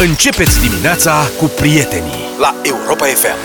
[0.00, 3.36] Începeți dimineața cu prietenii la Europa FM.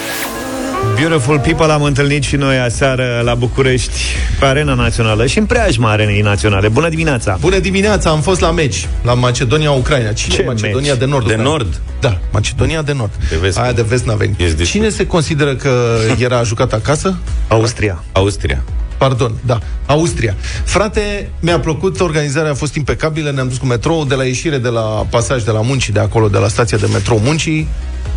[0.95, 3.99] Beautiful people am întâlnit și noi aseară la București
[4.39, 6.67] pe Arena Națională și în preajma Arenei Naționale.
[6.67, 7.37] Bună dimineața!
[7.39, 10.11] Bună dimineața, am fost la meci, la Macedonia-Ucraina.
[10.13, 10.99] Cine Ce Macedonia meci?
[10.99, 11.25] de Nord?
[11.27, 11.49] De Ucraina?
[11.49, 11.81] Nord?
[11.99, 13.11] Da, Macedonia de Nord.
[13.29, 13.57] De vest.
[13.57, 14.39] Aia de vest n-a venit.
[14.39, 14.73] Ești discut.
[14.73, 17.15] Cine se consideră că era jucat acasă?
[17.47, 18.03] Austria.
[18.11, 18.63] Austria.
[18.97, 19.59] Pardon, da,
[19.93, 20.35] Austria.
[20.63, 24.67] Frate, mi-a plăcut, organizarea a fost impecabilă, ne-am dus cu metrou de la ieșire de
[24.67, 27.67] la pasaj de la Muncii, de acolo, de la stația de metrou Muncii.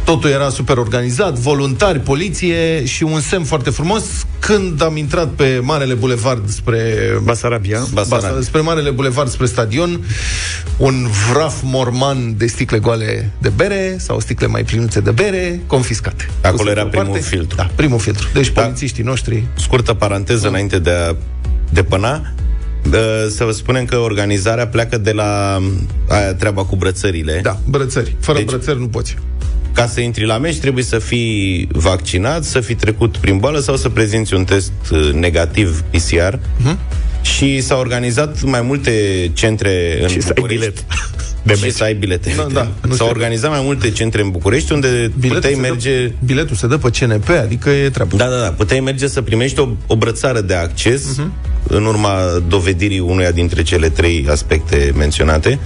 [0.04, 4.04] Totul era super organizat, voluntari, poliție și un semn foarte frumos.
[4.38, 6.84] Când am intrat pe Marele Bulevard spre
[7.22, 7.86] Basarabia.
[7.92, 8.28] Basarabia.
[8.28, 10.00] Basa, spre Marele Bulevard, spre stadion,
[10.76, 16.28] un vraf morman de sticle goale de bere sau sticle mai plinuțe de bere, confiscate.
[16.40, 17.20] Acolo Puse era pe o primul parte.
[17.28, 17.56] filtru.
[17.56, 18.28] Da, primul filtru.
[18.32, 18.62] Deci Da.
[18.62, 21.14] polițiștii noștri Scurtă paranteză înainte de a
[21.72, 22.22] depăna.
[22.86, 22.92] Uh,
[23.30, 25.58] Să vă spunem că organizarea pleacă de la
[26.08, 27.40] aia treaba cu brățările.
[27.42, 28.16] Da, brățări.
[28.20, 29.16] Fără Deci- deci, brățări nu poți.
[29.74, 33.76] Ca să intri la meci trebuie să fii vaccinat, să fii trecut prin boală sau
[33.76, 36.34] să prezinți un test uh, negativ PCR.
[36.56, 36.78] Mhm.
[37.22, 38.92] Și s-au organizat mai multe
[39.34, 40.60] centre în Și să ai București.
[40.60, 40.84] bilet.
[41.44, 41.72] De și meci.
[41.72, 42.32] să ai bilete.
[42.36, 43.06] Da, da, nu S-au știu.
[43.06, 46.06] organizat mai multe centre în București unde puteai se merge...
[46.06, 48.16] Dă, biletul se dă pe CNP, adică e treabă.
[48.16, 48.48] Da, da, da.
[48.56, 51.32] Puteai merge să primești o, o brățară de acces Mhm.
[51.32, 51.66] uh-huh.
[51.68, 55.58] în urma dovedirii unuia dintre cele trei aspecte menționate,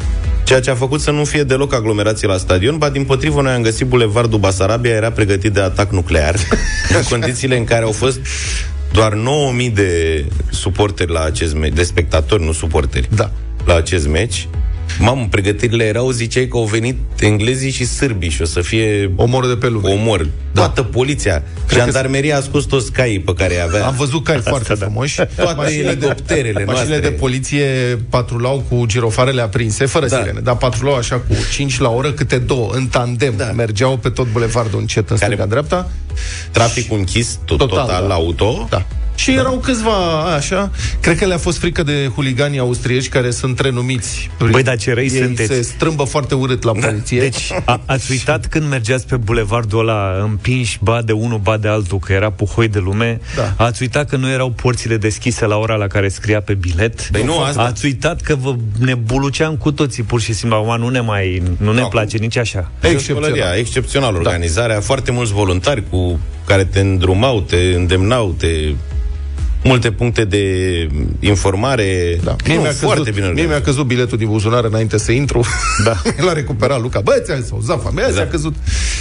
[0.44, 3.52] ceea ce a făcut să nu fie deloc aglomerații la stadion, ba din potrivă noi
[3.52, 6.34] am găsit Bulevardul Basarabia, era pregătit de atac nuclear,
[6.96, 8.18] în condițiile în care au fost
[8.96, 13.30] doar 9000 de suporteri la acest meci, de spectatori, nu suporteri, Da.
[13.66, 14.48] la acest meci.
[14.98, 19.48] Mamă, pregătirile erau, ziceai că au venit englezii și sârbii și o să fie Omorul
[19.48, 19.90] de pe lume.
[19.90, 20.20] omor.
[20.52, 20.60] Da.
[20.60, 21.42] Toată poliția.
[21.66, 23.86] Cred că Jandarmeria a scos toți caii pe care îi avea.
[23.86, 24.84] Am văzut cai foarte da.
[24.84, 25.20] frumoși.
[25.36, 26.98] Toate elicopterele Mașinile noastre.
[26.98, 27.64] de poliție
[28.08, 30.16] patrulau cu girofarele aprinse, fără Da.
[30.16, 33.34] sirene, dar patrulau așa cu 5 la oră, câte două, în tandem.
[33.36, 33.50] Da.
[33.52, 35.90] Mergeau pe tot bulevardul încet în Care- stânga-dreapta.
[36.50, 38.06] Traficul închis tot, Total, total, da.
[38.06, 38.66] la auto.
[38.70, 38.86] Da.
[39.16, 44.30] Și erau câțiva așa, cred că le-a fost frică de huliganii austrieci care sunt renumiți.
[44.50, 45.54] Băi, dar ce răi Ei sunteți.
[45.54, 47.20] se strâmbă foarte urât la poliție.
[47.20, 51.68] Deci, a, ați uitat când mergeați pe bulevardul ăla împinși ba de unul, ba de
[51.68, 53.20] altul, că era puhoi de lume?
[53.36, 53.64] Da.
[53.64, 57.08] Ați uitat că nu erau porțile deschise la ora la care scria pe bilet?
[57.12, 60.56] Păi nu, asta- Ați uitat că vă ne buluceam cu toții, pur și simplu.
[60.58, 61.86] Acum nu ne mai, nu ne Da.
[61.86, 62.70] place nici așa.
[62.80, 63.22] Excepțional.
[63.22, 63.58] Excepțional.
[63.58, 68.46] excepțional organizarea, foarte mulți voluntari cu care te îndrumau, te îndemnau, te
[69.64, 70.42] multe puncte de
[71.20, 72.18] informare.
[72.24, 72.30] Da.
[72.30, 73.50] Nu, Mie, mi-a foarte căzut, bine mie organizat.
[73.50, 75.44] mi-a căzut biletul din buzunar înainte să intru.
[75.84, 75.96] Da.
[76.26, 77.00] L-a recuperat Luca.
[77.00, 78.54] Bă, ți-am zis, o zafa mea, ți-a căzut.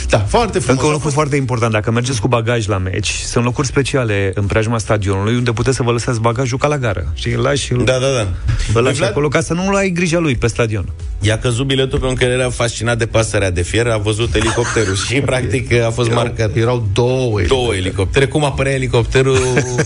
[0.09, 0.67] Da, foarte frumos.
[0.69, 3.67] Încă un A lucru fost- foarte important, dacă mergeți cu bagaj la meci, sunt locuri
[3.67, 7.11] speciale în preajma stadionului unde puteți să vă lăsați bagajul ca la gară.
[7.13, 8.27] Și îl lași, îl, Da, da, da.
[8.73, 10.85] îl lași Vlad, acolo ca să nu ai grija lui pe stadion.
[11.21, 14.95] I-a căzut biletul pentru că el era fascinat de pasărea de fier, a văzut elicopterul
[14.95, 16.55] și practic a fost marcat.
[16.55, 17.41] Erau două.
[17.47, 18.25] Două elicoptere.
[18.25, 19.37] Cum apărea elicopterul,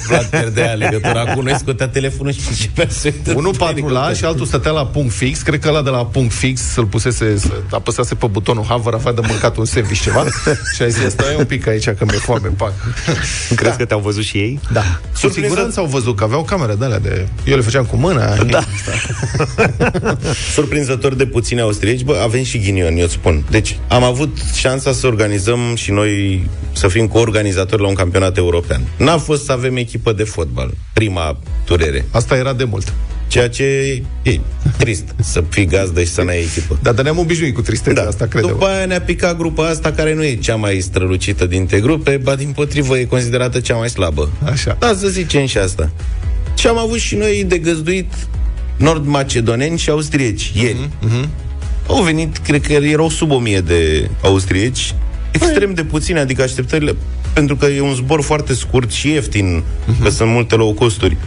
[0.08, 0.30] Vlad
[0.66, 4.16] pierdea legătura cu noi, scotea telefonul și începea să uită Unul pe patrula elicopter.
[4.16, 5.42] și altul stătea la punct fix.
[5.42, 9.12] Cred că ăla de la punct fix să-l pusese, să apăsase pe butonul hover, avea
[9.12, 10.24] de mâncat un sandwich ceva.
[10.76, 12.74] și a zis, stai un pic aici că mi-e foame, pac.
[13.56, 14.60] Crezi că te-au văzut și ei?
[14.72, 14.82] Da.
[14.82, 17.28] Cu Surprinzător- siguranță au văzut că aveau camere de alea de...
[17.46, 18.36] Eu le făceam cu mâna.
[18.36, 18.64] Da.
[20.54, 23.44] Surprinzător de puțini austrieci, bă, avem și ghinion, eu îți spun.
[23.50, 28.82] Deci, am avut șansa să organizăm și noi să fim coorganizatori la un campionat european.
[28.98, 30.49] N-a fost să avem echipă de fotbal,
[30.94, 32.06] prima durere.
[32.12, 32.94] Asta era de mult.
[33.28, 33.64] Ceea ce
[34.24, 34.40] e
[34.78, 36.80] trist, să fii gazdă și să n-ai echipă.
[36.82, 40.14] Dar, dar ne-am obișnuit cu tristețea asta, cred După aia ne-a picat grupa asta care
[40.14, 44.30] nu e cea mai strălucită dintre grupe, ba din potrivă e considerată cea mai slabă.
[44.44, 44.76] Așa.
[44.80, 45.92] Da, să zicem și asta.
[46.58, 48.14] Și am avut și noi de găzduit
[48.78, 50.90] nord-macedoneni și austrieci ieri.
[51.02, 51.30] Mhm,
[51.88, 54.96] Au venit, cred că erau sub o mie de austrieci,
[55.32, 56.96] extrem de puține, adică așteptările,
[57.34, 60.04] pentru că e un zbor foarte scurt și ieftin, Mhm.
[60.04, 61.18] că sunt multe low costuri.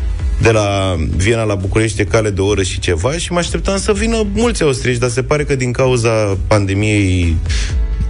[0.42, 3.78] De la Viena la București e cale de o oră și ceva și mă așteptam
[3.78, 7.36] să vină mulți austrieci, dar se pare că din cauza pandemiei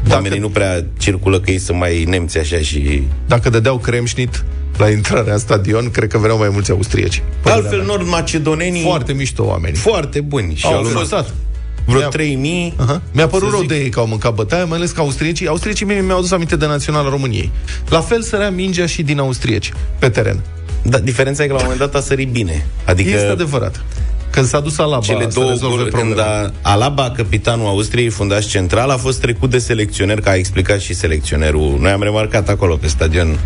[0.02, 3.02] Dacă- oamenii nu prea circulă, că ei sunt mai nemți așa și...
[3.26, 4.44] Dacă dădeau cremșnit
[4.78, 7.22] la intrarea în stadion, cred că veneau mai mulți austrieci.
[7.42, 9.78] Altfel, nord-macedonenii Foarte mișto oamenii.
[9.78, 10.54] foarte buni.
[10.54, 11.34] Și Au au fost învățat.
[11.84, 13.02] Vreo Mi-a- 3000 Aha.
[13.12, 13.68] Mi-a părut să rău zic.
[13.68, 16.56] de ei că au mâncat bătaia, mai ales că austriecii, austriecii mie mi-au adus aminte
[16.56, 17.50] de Naționala României.
[17.88, 20.40] La fel sărea mingea și din austrieci, pe teren.
[20.82, 22.66] Da, diferența e că la un moment dat a sărit bine.
[22.84, 23.82] Adică Este adevărat.
[24.30, 26.30] Când s-a dus Alaba cele să două rezolve goluri, când problema.
[26.62, 30.94] a, Alaba, capitanul Austriei, fundaș central, a fost trecut de selecționer, ca a explicat și
[30.94, 31.76] selecționerul.
[31.80, 33.38] Noi am remarcat acolo pe stadion.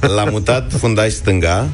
[0.00, 1.66] L-a mutat fundaș stânga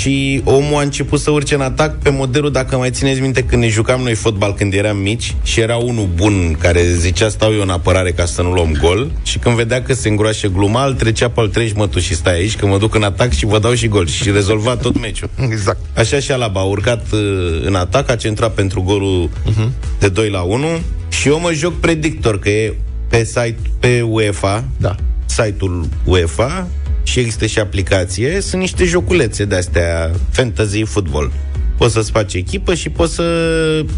[0.00, 3.62] și omul a început să urce în atac pe modelul, dacă mai țineți minte, când
[3.62, 7.60] ne jucam noi fotbal când eram mici și era unul bun care zicea stau eu
[7.60, 10.94] în apărare ca să nu luăm gol și când vedea că se îngroașe gluma, îl
[10.94, 13.46] trecea pe al treci mă tu și stai aici, că mă duc în atac și
[13.46, 15.30] vă dau și gol și rezolva tot meciul.
[15.50, 15.78] Exact.
[15.96, 17.20] Așa și Alaba a urcat uh,
[17.64, 19.98] în atac, a centrat pentru golul uh-huh.
[19.98, 20.66] de 2 la 1
[21.08, 22.74] și eu mă joc predictor, că e
[23.08, 24.94] pe site pe UEFA, Da.
[25.26, 26.68] site-ul UEFA
[27.02, 31.32] și există și aplicație, sunt niște joculețe de-astea, fantasy football.
[31.76, 33.24] Poți să-ți faci echipă și poți să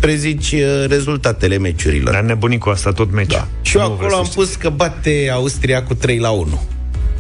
[0.00, 2.12] prezici uh, rezultatele meciurilor.
[2.12, 3.37] Dar nebunit cu asta tot meciul.
[3.38, 3.49] Da.
[3.62, 6.62] Și eu acolo am pus că bate Austria cu 3 la 1.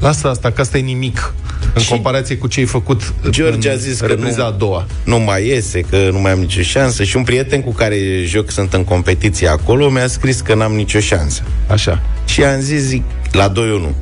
[0.00, 1.34] Lasă asta, că asta e nimic
[1.74, 4.50] în Și- comparație cu ce ai făcut George în a zis că repriza nu- a
[4.50, 4.86] doua.
[5.04, 8.50] Nu mai iese, că nu mai am nicio șansă și un prieten cu care joc
[8.50, 11.42] sunt în competiție acolo mi-a scris că n-am nicio șansă.
[11.68, 12.02] Așa.
[12.24, 13.02] Și am zis, zic,
[13.32, 13.94] la 2-1.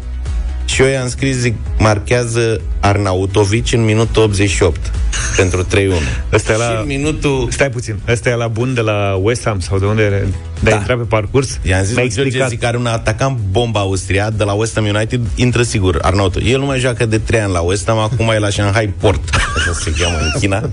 [0.65, 4.91] Și eu i-am scris, zic, marchează Arnautovici în minutul 88
[5.37, 5.67] pentru 3-1.
[6.33, 7.49] Ăsta e și la- în minutul...
[7.51, 7.99] Stai puțin.
[8.09, 10.09] Ăsta e la bun de la West Ham sau de unde e?
[10.61, 10.77] De a Da.
[10.77, 11.59] intrat pe parcurs?
[11.63, 12.49] I-am zis Mi-a lui George, explicat.
[12.49, 16.41] zic, are un atacant bomba Austria de la West Ham United, intră sigur, Arnauto.
[16.41, 19.31] El nu mai joacă de 3 ani la West Ham, acum e la Shanghai Port,
[19.57, 20.61] așa se cheamă în China.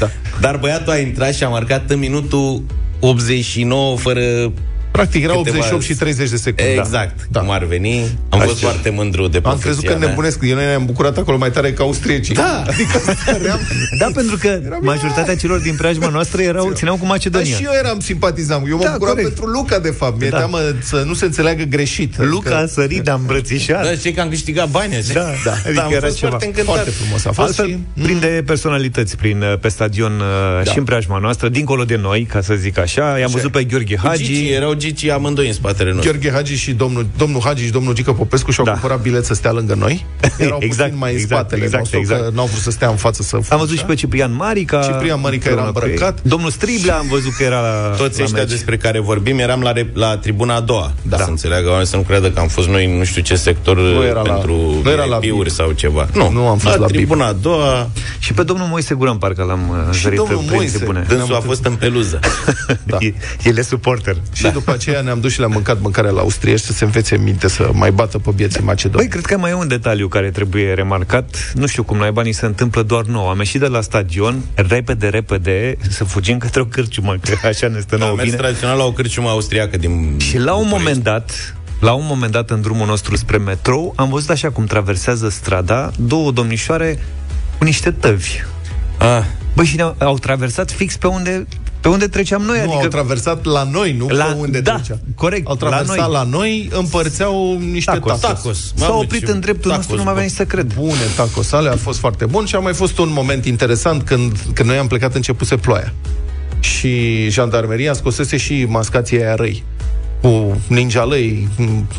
[0.00, 0.08] da.
[0.40, 2.62] Dar băiatul a intrat și a marcat în minutul
[3.00, 4.52] 89 fără
[5.00, 6.70] Practic era Câteva- 88 și 30 de secunde.
[6.72, 7.24] Exact, Da.
[7.30, 7.40] da.
[7.40, 8.18] cum ar veni.
[8.28, 8.66] Am fost Așa.
[8.66, 10.08] foarte mândru de Am profesia crezut că mea.
[10.08, 10.38] nebunesc.
[10.42, 12.34] Eu noi ne-am bucurat acolo mai tare ca austriecii.
[12.34, 12.62] Da.
[12.70, 13.58] Adică stăream...
[13.98, 17.56] Da, pentru că majoritatea celor din preajma noastră erau, țineau cu Dar Macedonia.
[17.56, 18.68] și eu eram simpatizant.
[18.68, 19.34] Eu mă Da, bucuram corect.
[19.34, 20.18] pentru Luca, de fapt.
[20.20, 20.36] Mi-e Da.
[20.36, 22.22] teamă să nu se înțeleagă greșit.
[22.22, 23.82] Luca a sărit, a îmbrățișat.
[23.84, 25.12] Da, știi că am câștigat bani așa.
[25.12, 26.28] Da, da, adică am era fost ceva.
[26.28, 26.74] foarte încântat.
[26.74, 27.48] Foarte frumos a fost.
[27.48, 28.02] Altfel, și...
[28.02, 30.70] prinde personalități prin, uh, pe stadion uh, Da.
[30.72, 33.16] și în preajma noastră, dincolo de noi, ca să zic așa.
[33.18, 34.50] I-am văzut pe Gheorghe Cu Gici, Hagi.
[34.50, 36.10] erau Gici amândoi în spatele nostru.
[36.12, 38.72] Gheorghe Hagi și domnul, domnul Hagi și domnul Gică Popescu și-au Da.
[38.72, 40.06] cumpărat bilet să stea lângă noi.
[40.38, 42.22] Erau Exact, puțin mai în exact, spatele exact, nostru, exact.
[42.22, 44.80] că n-au vrut să stea în față să Am văzut și pe Ciprian Marica.
[44.82, 46.18] Ciprian Marica era împreună cu îmbrăcat.
[46.24, 46.30] ei.
[46.30, 48.50] Domnul Striblea am văzut că era la Toți la ăștia meci.
[48.50, 50.92] despre care vorbim eram la, re- la tribuna a doua.
[51.02, 51.16] Da.
[51.16, 51.22] Da.
[51.24, 53.76] Să înțeleagă oamenii să nu creadă că am fost noi în nu știu ce sector
[53.78, 55.56] Nu era la- pentru nu era la VIP-uri VIP.
[55.58, 56.08] sau ceva.
[56.14, 56.96] Nu, Nu am fost la VIP.
[56.96, 57.90] tribuna a doua.
[58.18, 60.76] Și pe domnul Moise Guran, parcă l-am uh, Și zărit domnul prin Moise.
[60.76, 61.04] tribune.
[61.08, 62.18] Dânsul a fost în peluză.
[62.84, 62.96] Da.
[63.06, 63.14] E-
[63.44, 64.16] El e suporter.
[64.32, 67.48] Și după aceea ne-am dus și le-am mâncat mâncarea la austriești să se învețe minte
[67.48, 69.02] să mai bată pe bieții macedoni.
[69.02, 71.52] Băi, cred că mai e un detaliu care trebuie remarcat.
[71.54, 73.30] Nu știu cum naiba ni se întâmplă doar nouă.
[73.30, 77.80] Am ieșit de la stadion, repede, repede, să fugim către o cârciumă, că așa ne
[77.80, 78.36] stă Am nouă mers bine.
[78.40, 80.78] tradițional la o cârciumă austriacă din Și la un București.
[80.78, 84.64] moment dat, la un moment dat în drumul nostru spre metrou, am văzut așa cum
[84.64, 86.98] traversează strada două domnișoare
[87.58, 88.30] cu niște tăvi.
[88.98, 89.22] Ah,
[89.54, 91.46] Băi, și ne-au, au traversat fix pe unde,
[91.80, 92.56] pe unde treceam noi.
[92.56, 94.98] Nu, adică au traversat la noi, nu La- pe unde da, trecea.
[95.14, 96.08] corect, Au la traversat noi.
[96.12, 98.20] la noi, împărțeau niște Tacos.
[98.20, 98.40] tacos.
[98.42, 98.58] tacos.
[98.76, 100.18] s-au Mamă, oprit ce în dreptul nostru, nu tacos, mai bă.
[100.20, 100.72] venit să cred.
[100.74, 104.32] Bune tacos ale, a fost foarte bun și a mai fost un moment interesant când,
[104.54, 105.92] când noi am plecat începuse ploaia.
[106.60, 109.64] Și jandarmeria scosese și mascații aia răi
[110.20, 111.48] cu ninjalei,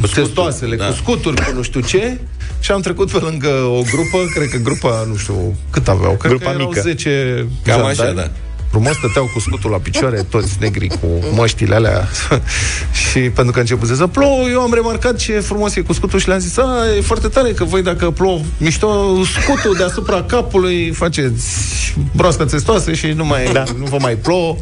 [0.02, 0.86] cu testoasele, da.
[0.86, 2.20] cu scuturi, cu nu știu ce
[2.60, 6.32] și am trecut pe lângă o grupă, cred că grupa, nu știu, cât aveau, cred
[6.32, 6.82] Grupa că erau mică.
[6.82, 8.00] 10 Cam jandarmi.
[8.02, 8.30] așa, da.
[8.72, 12.08] Frumos stăteau cu scutul la picioare, toți negri cu măștile alea.
[13.10, 16.28] și pentru că începuse să plouă, eu am remarcat ce frumos e cu scutul și
[16.28, 21.48] le-am zis, a, e foarte tare că voi dacă plouă mișto, scutul deasupra capului faceți
[22.16, 23.64] broască testoasă și nu, mai, da.
[23.78, 24.58] nu vă mai plouă.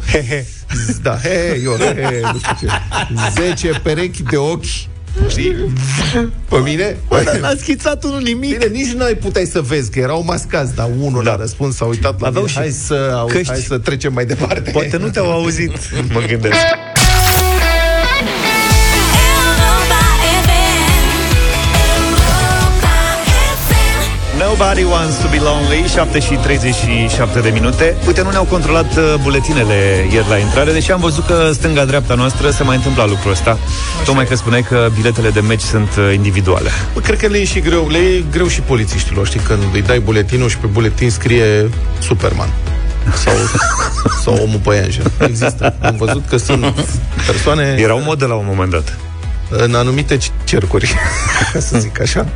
[1.02, 2.68] da, he, eu, he, nu știu ce.
[3.46, 4.89] 10 perechi de ochi
[5.28, 5.54] Știi?
[6.48, 6.96] Pe mine?
[7.40, 8.58] N-a schițat unul nimic.
[8.58, 11.32] Bine, nici nu ai puteai să vezi, că erau mascați, dar unul da.
[11.32, 12.52] a răspuns, s-a uitat la Aveau mine.
[12.54, 13.48] și Hai să, au, căști.
[13.52, 14.70] hai să trecem mai departe.
[14.70, 15.72] Poate nu te-au auzit,
[16.12, 16.54] mă gândesc.
[24.60, 27.96] Nobody wants to be lonely 7 și 37 de minute.
[28.06, 29.74] Uite, nu ne-au controlat uh, buletinele
[30.12, 33.58] ieri la intrare Deși am văzut că stânga-dreapta noastră Se mai întâmpla lucrul ăsta.
[34.04, 36.70] Tocmai că spuneai că biletele de meci sunt uh, individuale.
[36.94, 39.82] Bă, cred că le e și greu, le e greu și polițiștilor, știi, când îi
[39.82, 42.48] dai buletinul și pe buletin scrie Superman.
[43.14, 43.34] Sau,
[44.24, 45.12] sau omul păianjen.
[45.18, 45.74] Există.
[45.80, 46.64] Am văzut că sunt
[47.30, 48.98] persoane Era un model la un moment dat
[49.50, 50.94] în anumite cercuri,
[51.52, 52.28] ca să zic așa,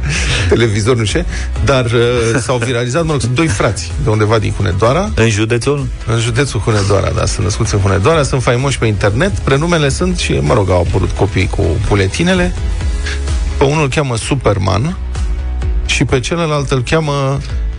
[0.49, 1.27] televizor, nu știu, ce,
[1.65, 5.87] dar uh, s-au viralizat, mă rog, sunt doi frați de undeva din Hunedoara, În județul?
[6.07, 10.33] în județul Hunedoara, da, sunt născuți în Hunedoara, sunt faimoși pe internet, prenumele sunt și,
[10.33, 12.55] mă rog, au apărut copii cu buletinele.
[13.59, 14.97] Pe unul îl cheamă Superman
[15.87, 17.39] și pe celălalt îl cheamă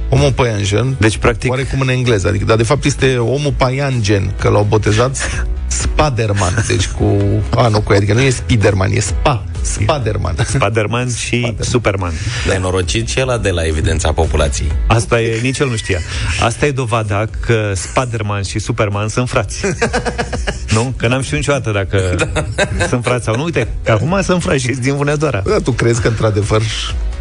[0.10, 0.96] omul păianjen.
[1.00, 5.46] Deci, practic- Oarecum în engleză, adică, dar de fapt este omul paianjen, că l-au botezat
[5.96, 7.18] Spaderman, deci cu
[7.56, 10.36] A, nu cu E, adică nu e Spiderman, e Spa, Spaderman.
[10.48, 12.14] Spiderman și Superman.
[12.50, 14.72] Nenorocit și ăla de la evidența populației.
[14.88, 16.00] Asta e, nici el nu știa.
[16.42, 19.62] Asta e dovada că Spiderman și Superman sunt frați.
[20.70, 20.94] nu?
[20.98, 22.46] Că n-am știut niciodată dacă Da.
[22.88, 23.44] sunt frați sau nu.
[23.44, 25.42] Uite, că acum sunt frați și din Vânedoara.
[25.46, 26.62] Da, tu crezi că, într-adevăr,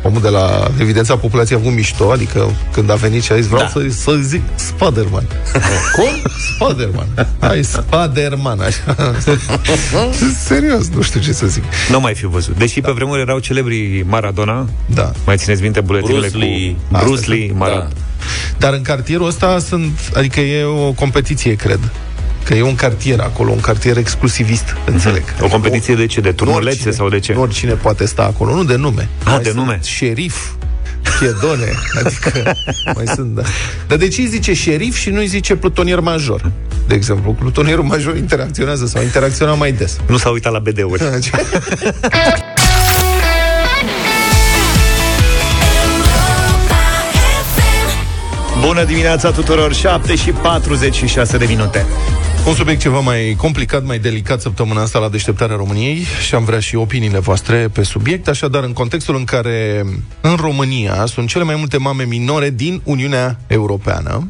[0.02, 3.46] omul de la evidența populației a avut mișto, adică când a venit și a zis,
[3.46, 3.68] vreau Da.
[3.68, 5.26] să, să zic Spaderman.
[5.96, 6.30] Cum?
[6.54, 7.06] Spaderman.
[7.40, 9.14] Hai, Spaderman, așa.
[10.46, 11.62] Serios, nu știu ce să zic.
[11.90, 12.56] Nu mai fi văzut.
[12.58, 14.68] Deși pe vremuri erau celebri Maradona.
[14.86, 15.12] Da.
[15.26, 16.70] Mai țineți minte buletinele Bruce Lee.
[16.90, 17.84] cu Bruce Asta, Lee, Maradona.
[17.88, 17.94] Da.
[18.58, 21.78] Dar în cartierul ăsta sunt, adică e o competiție, cred.
[22.44, 25.22] Că e un cartier acolo, un cartier exclusivist, înțeleg.
[25.40, 26.20] O competiție de ce?
[26.20, 27.32] De turnulețe Oricine- sau de ce?
[27.32, 29.08] Nu oricine poate sta acolo, nu de nume.
[29.18, 29.80] Ah, Mai de sunt nume.
[29.84, 30.50] Șerif,
[31.18, 32.56] Piedone, adică
[32.96, 33.42] mai sunt, da.
[33.88, 36.50] Dar de ce îi zice șerif și nu îi zice plutonier major?
[36.86, 39.96] De exemplu, plutonierul major interacționează sau interacționa mai des.
[40.06, 41.02] Nu s-a uitat la BD-uri.
[48.66, 51.86] Bună dimineața tuturor, 7 și 46 de minute.
[52.46, 56.58] Un subiect ceva mai complicat, mai delicat săptămâna asta la deșteptarea României și am vrea
[56.60, 59.84] și opiniile voastre pe subiect, așadar în contextul în care
[60.20, 64.28] în România sunt cele mai multe mame minore din Uniunea Europeană,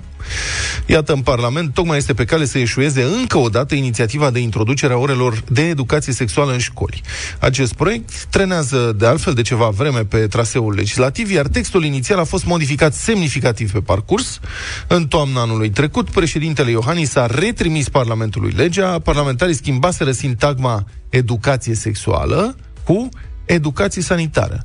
[0.86, 4.92] Iată, în Parlament tocmai este pe cale să eșueze încă o dată inițiativa de introducere
[4.92, 7.02] a orelor de educație sexuală în școli.
[7.38, 12.24] Acest proiect trenează de altfel de ceva vreme pe traseul legislativ, iar textul inițial a
[12.24, 14.40] fost modificat semnificativ pe parcurs.
[14.86, 22.56] În toamna anului trecut, președintele Iohannis a retrimis Parlamentului legea, parlamentarii schimbaseră sintagma educație sexuală
[22.84, 23.08] cu
[23.44, 24.64] educație sanitară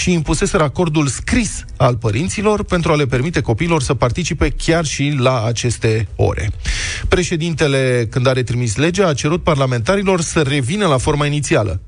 [0.00, 5.14] și impuseseră acordul scris al părinților pentru a le permite copiilor să participe chiar și
[5.18, 6.50] la aceste ore.
[7.08, 11.80] Președintele, când a retrimis legea, a cerut parlamentarilor să revină la forma inițială.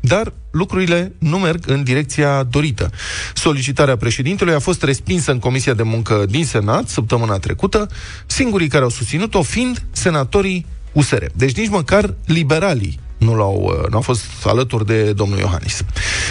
[0.00, 2.90] Dar lucrurile nu merg în direcția dorită.
[3.34, 7.88] Solicitarea președintelui a fost respinsă în Comisia de Muncă din Senat săptămâna trecută,
[8.26, 11.24] singurii care au susținut-o fiind senatorii USR.
[11.34, 15.82] Deci nici măcar liberalii nu, l-au, uh, nu au fost alături de domnul Iohannis.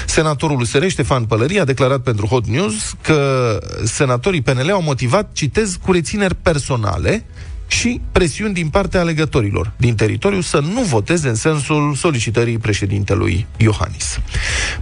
[0.05, 5.77] Senatorul USR, Ștefan Pălării, a declarat pentru Hot News că senatorii PNL au motivat, citez,
[5.85, 7.25] cu rețineri personale
[7.69, 14.19] și presiuni din partea alegătorilor din teritoriu să nu voteze în sensul solicitării președintelui Iohannis.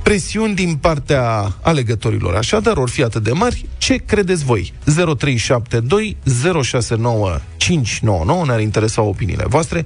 [0.04, 4.74] Presiuni din partea alegătorilor, așadar, or fi atât de mari, ce credeți voi?
[4.84, 6.18] 0372
[6.64, 9.86] 069 599, ne-ar interesa opiniile voastre.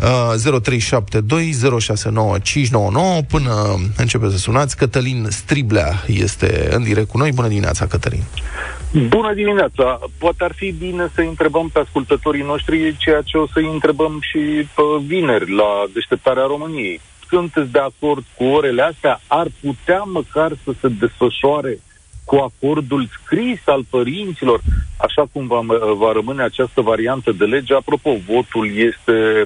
[0.00, 7.32] Uh, 0372 069 599, până începe să sunați, Cătălin Striblea este în direct cu noi.
[7.32, 8.22] Bună dimineața, Cătălin!
[8.92, 10.00] Bună dimineața!
[10.18, 14.38] Poate ar fi bine să întrebăm pe ascultătorii noștri ceea ce o să-i întrebăm și
[14.74, 17.00] pe vineri la deșteptarea României.
[17.28, 19.20] Sunteți de acord cu orele astea?
[19.26, 21.78] Ar putea măcar să se desfășoare
[22.24, 24.60] cu acordul scris al părinților,
[24.96, 25.60] așa cum va,
[25.96, 27.74] va rămâne această variantă de lege.
[27.74, 29.44] Apropo, votul este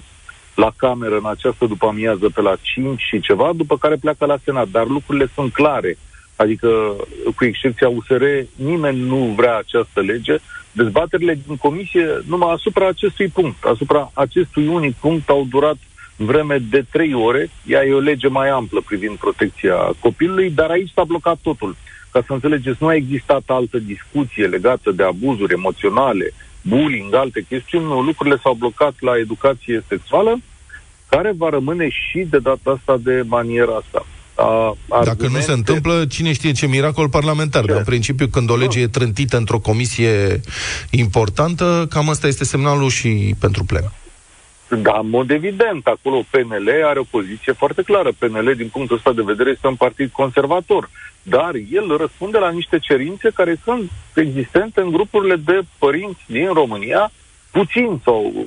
[0.55, 4.37] la cameră în această după amiază pe la 5 și ceva, după care pleacă la
[4.45, 4.69] Senat.
[4.69, 5.99] Dar lucrurile sunt clare.
[6.37, 6.97] Adică,
[7.37, 8.25] cu excepția USR,
[8.55, 10.37] nimeni nu vrea această lege.
[10.73, 15.77] Dezbaterile din comisie numai asupra acestui punct, asupra acestui unic punct au durat
[16.17, 17.51] vreme de trei ore.
[17.67, 21.77] Ea e o lege mai amplă privind protecția copilului, dar aici s-a blocat totul.
[22.13, 27.85] Ca să înțelegeți, nu a existat altă discuție legată de abuzuri emoționale, bullying, alte chestiuni.
[27.85, 30.39] Nu, lucrurile s-au blocat la educație sexuală,
[31.09, 34.07] care va rămâne și de data asta de maniera asta.
[34.37, 37.63] A, Dacă nu se întâmplă, cine știe ce miracol parlamentar.
[37.63, 37.69] Ce?
[37.69, 40.41] Dar, în principiu, când o lege e trântită într-o comisie
[40.91, 43.93] importantă, cam asta este semnalul și pentru plen.
[44.69, 48.13] Da, în mod evident, acolo PNL are o poziție foarte clară.
[48.19, 50.91] PNL, din punctul ăsta de vedere, este un partid conservator,
[51.23, 57.11] dar el răspunde la niște cerințe care sunt existente în grupurile de părinți din România,
[57.59, 58.47] puțin sau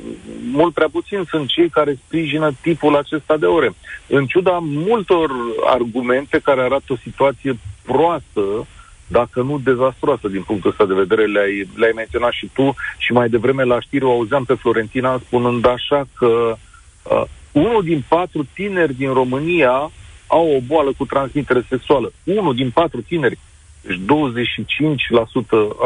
[0.52, 3.74] mult prea puțin sunt cei care sprijină tipul acesta de ore.
[4.08, 5.32] În ciuda multor
[5.66, 8.68] argumente care arată o situație proastă,
[9.08, 13.30] dacă nu dezastroasă din punctul ăsta de vedere, le-ai, le-ai menționat și tu și mai
[13.30, 16.56] devreme la știri o auzeam pe Florentina spunând așa că
[17.04, 19.92] uh, unul din patru tineri din România
[20.28, 22.12] au o boală cu transmitere sexuală.
[22.24, 23.40] Unul din patru tineri.
[23.82, 24.02] Deci 25%,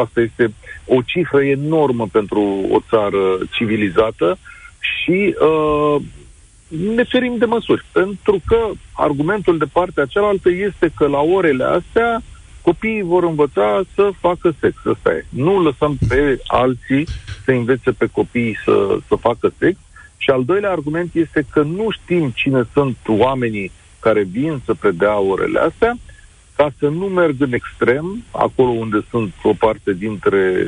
[0.02, 0.54] asta este
[0.86, 4.38] o cifră enormă pentru o țară civilizată
[4.78, 5.96] și uh,
[6.94, 7.84] ne ferim de măsuri.
[7.92, 12.22] Pentru că argumentul de partea cealaltă este că la orele astea
[12.62, 14.76] copiii vor învăța să facă sex.
[14.84, 15.24] Asta e.
[15.28, 17.06] Nu lăsăm pe alții
[17.44, 19.78] să învețe pe copii să, să facă sex
[20.16, 23.70] Și al doilea argument este că nu știm cine sunt oamenii
[24.00, 25.96] care vin să predea orele astea,
[26.56, 30.66] ca să nu merg în extrem, acolo unde sunt o parte dintre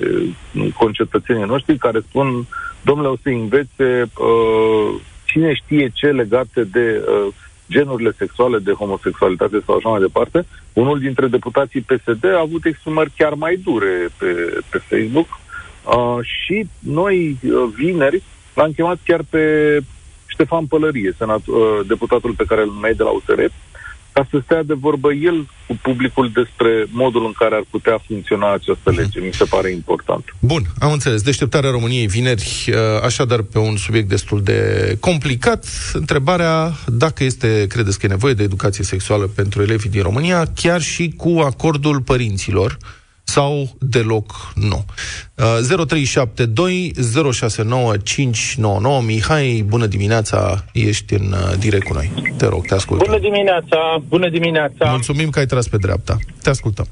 [0.54, 2.46] uh, concetățenii noștri care spun,
[2.82, 7.32] domnule, o să învețe uh, cine știe ce legate de uh,
[7.68, 10.46] genurile sexuale, de homosexualitate sau așa mai departe.
[10.72, 16.66] Unul dintre deputații PSD a avut exprimări chiar mai dure pe, pe Facebook uh, și
[16.78, 18.22] noi, uh, vineri,
[18.54, 19.42] l-am chemat chiar pe
[20.26, 23.40] Ștefan Pălărie, senat, uh, deputatul pe care îl numeai de la USR,
[24.16, 28.52] ca să stea de vorbă el cu publicul despre modul în care ar putea funcționa
[28.52, 29.20] această lege.
[29.20, 30.24] Mi se pare important.
[30.40, 31.22] Bun, am înțeles.
[31.22, 34.60] Deșteptarea României vineri, uh, așadar pe un subiect destul de
[35.00, 35.66] complicat.
[35.92, 40.80] Întrebarea dacă este, credeți că e nevoie de educație sexuală pentru elevii din România, chiar
[40.80, 42.76] și cu acordul părinților
[43.28, 44.84] sau deloc nu.
[45.34, 45.44] Uh,
[45.86, 46.92] 0372
[47.32, 52.10] 069 599 Mihai, bună dimineața, ești în uh, direct cu noi.
[52.36, 53.06] Te rog, te ascultăm.
[53.06, 54.90] Bună dimineața, bună dimineața.
[54.90, 56.16] Mulțumim că ai tras pe dreapta.
[56.42, 56.86] Te ascultăm.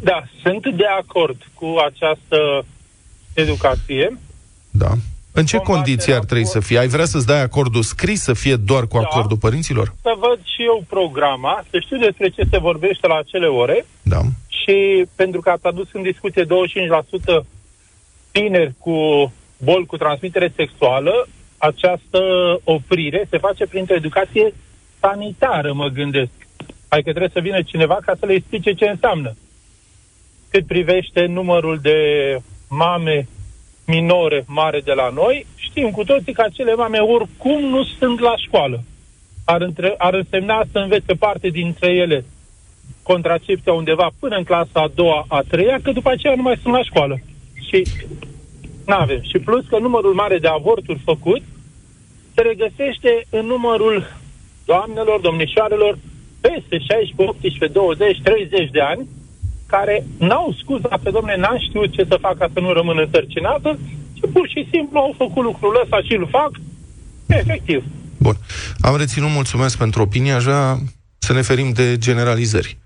[0.00, 2.64] Da, sunt de acord cu această
[3.34, 4.18] educație.
[4.70, 4.90] Da.
[5.32, 6.78] În ce Combaterea condiții ar trebui cu- să fie?
[6.78, 9.02] Ai vrea să-ți dai acordul scris, să fie doar cu Da.
[9.06, 9.94] acordul părinților?
[10.02, 14.20] Să văd și eu programa, să știu despre ce se vorbește la acele ore Da.
[14.68, 16.46] Și pentru că ați adus în discuție 25%
[18.30, 18.96] tineri cu
[19.56, 22.20] boli cu transmitere sexuală, această
[22.64, 24.54] oprire se face printr-o educație
[25.00, 26.30] sanitară, mă gândesc.
[26.88, 29.36] Adică trebuie să vină cineva ca să le explice ce înseamnă.
[30.50, 31.98] Cât privește numărul de
[32.68, 33.28] mame
[33.86, 38.36] minore mare de la noi, știm cu toții că acele mame oricum nu sunt la
[38.36, 38.82] școală.
[39.44, 42.24] Ar, între, ar însemna să învețe parte dintre ele
[43.12, 46.74] contracepția undeva până în clasa a doua, a treia, că după aceea nu mai sunt
[46.74, 47.16] la școală.
[47.68, 47.78] Și
[48.86, 49.20] nu avem.
[49.30, 51.42] Și plus că numărul mare de avorturi făcut
[52.34, 53.96] se regăsește în numărul
[54.70, 55.98] doamnelor, domnișoarelor
[56.40, 59.08] peste 16, 18, 20, 30 de ani
[59.66, 63.78] care n-au scuza pe domne, n-am știut ce să fac ca să nu rămână însărcinată
[64.18, 66.50] și pur și simplu au făcut lucrul ăsta și îl fac
[67.26, 67.84] efectiv.
[68.18, 68.36] Bun.
[68.80, 70.78] Am reținut, mulțumesc pentru opinie, aș vrea
[71.18, 72.76] să ne ferim de generalizări.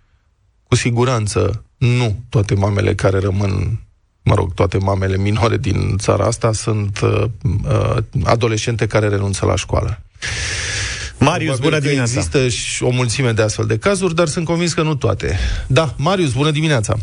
[0.72, 3.80] Cu siguranță, nu toate mamele care rămân,
[4.22, 7.24] mă rog, toate mamele minore din țara asta sunt uh,
[7.68, 10.02] uh, adolescente care renunță la școală.
[11.18, 12.12] Marius, Probabil bună că dimineața.
[12.12, 15.38] Există și o mulțime de astfel de cazuri, dar sunt convins că nu toate.
[15.66, 16.94] Da, Marius, bună dimineața.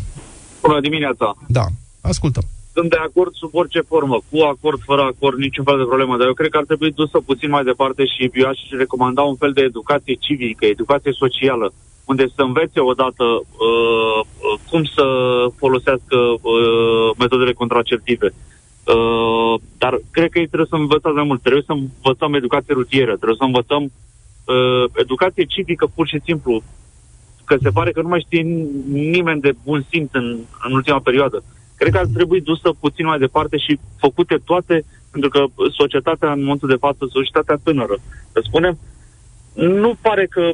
[0.62, 1.36] Bună dimineața!
[1.46, 1.66] Da,
[2.00, 2.42] ascultăm.
[2.72, 6.26] Sunt de acord sub orice formă, cu acord, fără acord, niciun fel de problemă, dar
[6.26, 9.52] eu cred că ar trebui dusă puțin mai departe și eu aș recomanda un fel
[9.52, 11.72] de educație civică, educație socială,
[12.10, 15.04] unde să învețe odată uh, uh, cum să
[15.56, 18.28] folosească uh, metodele contraceptive.
[18.94, 23.14] Uh, dar cred că ei trebuie să învățăm mai mult, trebuie să învățăm educație rutieră,
[23.16, 26.62] trebuie să învățăm uh, educație civică pur și simplu,
[27.44, 28.42] că se pare că nu mai știe
[29.14, 30.26] nimeni de bun simț în,
[30.66, 31.42] în ultima perioadă.
[31.76, 35.44] Cred că ar trebui dusă puțin mai departe și făcute toate, pentru că
[35.80, 37.96] societatea în momentul de față, societatea tânără,
[38.32, 38.78] să spunem,
[39.54, 40.50] nu pare că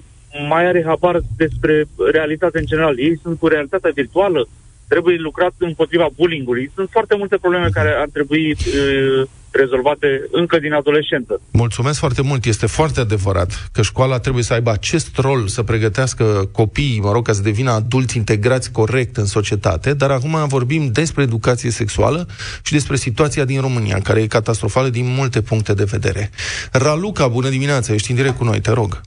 [0.48, 2.98] mai are habar despre realitatea în general.
[2.98, 4.48] Ei sunt cu realitatea virtuală,
[4.88, 6.70] trebuie lucrat împotriva bullying-ului.
[6.74, 11.40] Sunt foarte multe probleme care ar trebui uh, rezolvate încă din adolescență.
[11.50, 12.44] Mulțumesc foarte mult.
[12.44, 17.26] Este foarte adevărat că școala trebuie să aibă acest rol, să pregătească copiii, mă rog,
[17.26, 22.26] ca să devină adulți integrați corect în societate, dar acum vorbim despre educație sexuală
[22.62, 26.30] și despre situația din România, care e catastrofală din multe puncte de vedere.
[26.72, 29.00] Raluca, bună dimineața, ești în direct cu noi, te rog.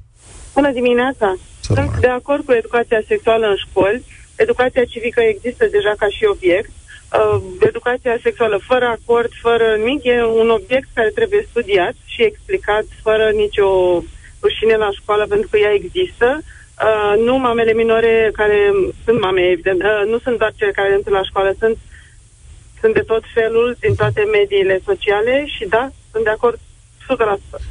[0.60, 1.30] Bună dimineața!
[1.66, 1.92] Să rămână.
[1.92, 4.06] Sunt de acord cu educația sexuală în școli.
[4.36, 6.72] Educația civică există deja ca și obiect.
[6.72, 12.86] Uh, educația sexuală fără acord, fără nimic, e un obiect care trebuie studiat și explicat
[13.06, 13.70] fără nicio
[14.44, 16.28] rușine la școală, pentru că ea există.
[16.42, 18.60] Uh, nu mamele minore care
[19.06, 21.78] sunt mame, evident, uh, nu sunt doar cele care intră la școală, sunt,
[22.82, 27.62] sunt de tot felul, din toate mediile sociale și da, sunt de acord 100%.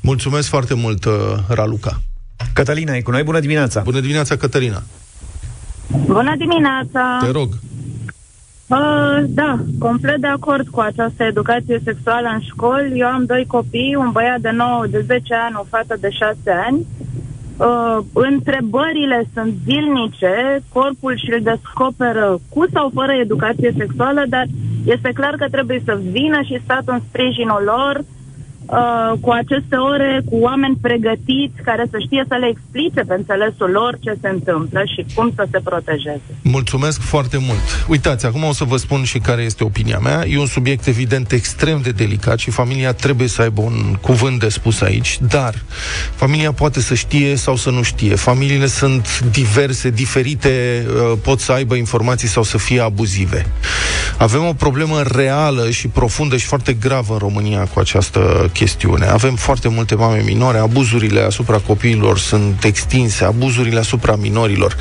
[0.00, 1.14] Mulțumesc foarte mult, uh,
[1.48, 1.94] Raluca.
[2.56, 3.80] Cătălina e cu noi, bună dimineața.
[3.80, 4.82] Bună dimineața, Cătălina.
[6.06, 7.18] Bună dimineața!
[7.24, 7.48] Te rog.
[8.66, 12.98] Uh, da, complet de acord cu această educație sexuală în școli.
[12.98, 16.36] Eu am doi copii, un băiat de 9, de 10 ani, o fată de 6
[16.66, 16.86] ani.
[17.56, 24.46] Uh, întrebările sunt zilnice, corpul și-l descoperă cu sau fără educație sexuală, dar
[24.84, 28.15] este clar că trebuie să vină și statul în sprijinul lor uh,
[29.20, 33.98] cu aceste ore, cu oameni pregătiți care să știe să le explice pe înțelesul lor
[34.00, 36.30] ce se întâmplă și cum să se protejeze.
[36.42, 37.86] Mulțumesc foarte mult.
[37.88, 40.24] Uitați, acum o să vă spun și care este opinia mea.
[40.26, 44.48] E un subiect evident extrem de delicat și familia trebuie să aibă un cuvânt de
[44.48, 45.54] spus aici, dar
[46.14, 48.14] familia poate să știe sau să nu știe.
[48.14, 53.46] Familiile sunt diverse, diferite, uh, pot să aibă informații sau să fie abuzive.
[54.18, 59.06] Avem o problemă reală și profundă și foarte gravă în România cu această chestiune.
[59.06, 64.76] Avem foarte multe mame minore, abuzurile asupra copiilor sunt extinse, abuzurile asupra minorilor.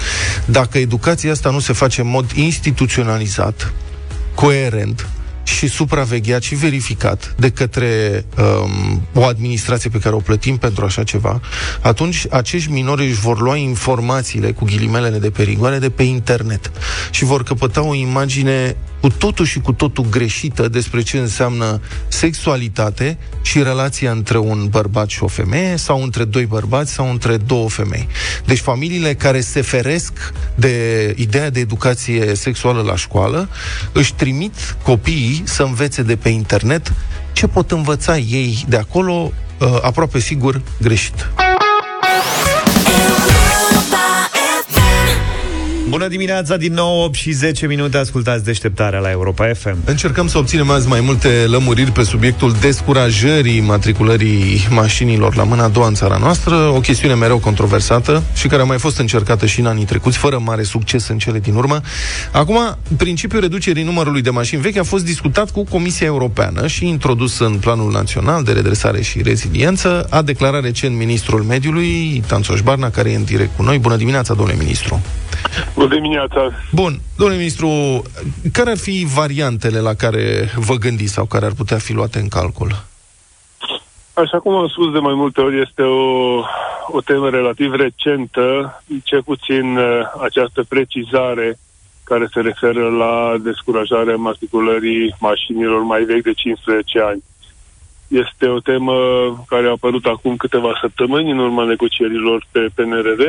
[0.46, 3.74] Dacă educația asta nu se face în mod instituționalizat,
[4.36, 5.08] coerent,
[5.46, 11.04] și supravegheat și verificat de către um, o administrație pe care o plătim pentru așa
[11.04, 11.42] ceva,
[11.82, 16.72] atunci acești minori își vor lua informațiile cu ghilimelele de perigoare de pe internet
[17.12, 23.18] și vor căpăta o imagine cu totul și cu totul greșită despre ce înseamnă sexualitate
[23.42, 27.70] și relația între un bărbat și o femeie sau între doi bărbați sau între două
[27.70, 28.08] femei.
[28.46, 33.50] Deci familiile care se feresc de ideea de educație sexuală la școală
[33.92, 36.94] își trimit copiii să învețe de pe internet
[37.34, 41.30] ce pot învăța ei de acolo, uh, aproape sigur greșit.
[45.90, 49.78] Bună dimineața, din nou 8 și 10 minute ascultați deșteptarea la Europa FM.
[49.86, 55.68] Încercăm să obținem azi mai multe lămuriri pe subiectul descurajării matriculării mașinilor la mâna a
[55.68, 59.60] doua în țara noastră, o chestiune mereu controversată și care a mai fost încercată și
[59.60, 61.82] în anii trecuți, fără mare succes în cele din urmă.
[62.32, 67.40] Acum, principiul reducerii numărului de mașini vechi a fost discutat cu Comisia Europeană și introdus
[67.40, 73.12] în Planul Național de Redresare și Reziliență, a declarat recent Ministrul Mediului, Tanțoș Barna, care
[73.12, 73.78] e în direct cu noi.
[73.78, 75.02] Bună dimineața, domnule ministru!
[75.76, 76.52] Bună dimineața!
[76.72, 78.02] Bun, domnule ministru,
[78.52, 82.28] care ar fi variantele la care vă gândiți sau care ar putea fi luate în
[82.28, 82.86] calcul?
[84.14, 86.38] Așa cum am spus de mai multe ori, este o,
[86.88, 89.86] o temă relativ recentă, ce puțin uh,
[90.22, 91.58] această precizare
[92.04, 97.24] care se referă la descurajarea matriculării mașinilor mai vechi de 15 ani.
[98.08, 98.94] Este o temă
[99.48, 103.22] care a apărut acum câteva săptămâni în urma negocierilor pe PNRR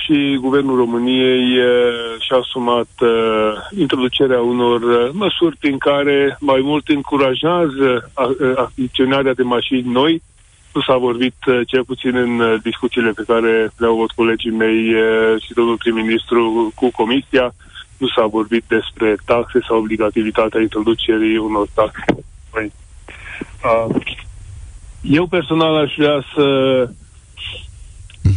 [0.00, 6.88] și Guvernul României eh, și-a asumat uh, introducerea unor uh, măsuri prin care mai mult
[6.88, 10.22] încurajează uh, achiziționarea de mașini noi.
[10.74, 14.94] Nu s-a vorbit, uh, cel puțin în uh, discuțiile pe care le-au avut colegii mei
[14.94, 17.54] uh, și domnul prim-ministru cu Comisia,
[17.98, 22.04] nu s-a vorbit despre taxe sau obligativitatea introducerii unor taxe.
[22.50, 22.72] Păi,
[23.64, 23.94] uh,
[25.02, 26.44] eu personal aș vrea să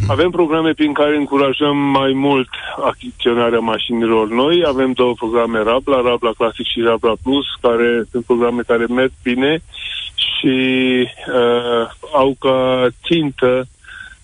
[0.08, 2.48] avem programe prin care încurajăm mai mult
[2.84, 4.62] achiziționarea mașinilor noi.
[4.66, 9.62] Avem două programe Rabla, Rabla Classic și Rabla Plus, care sunt programe care merg bine
[10.14, 10.58] și
[11.28, 13.66] uh, au ca țintă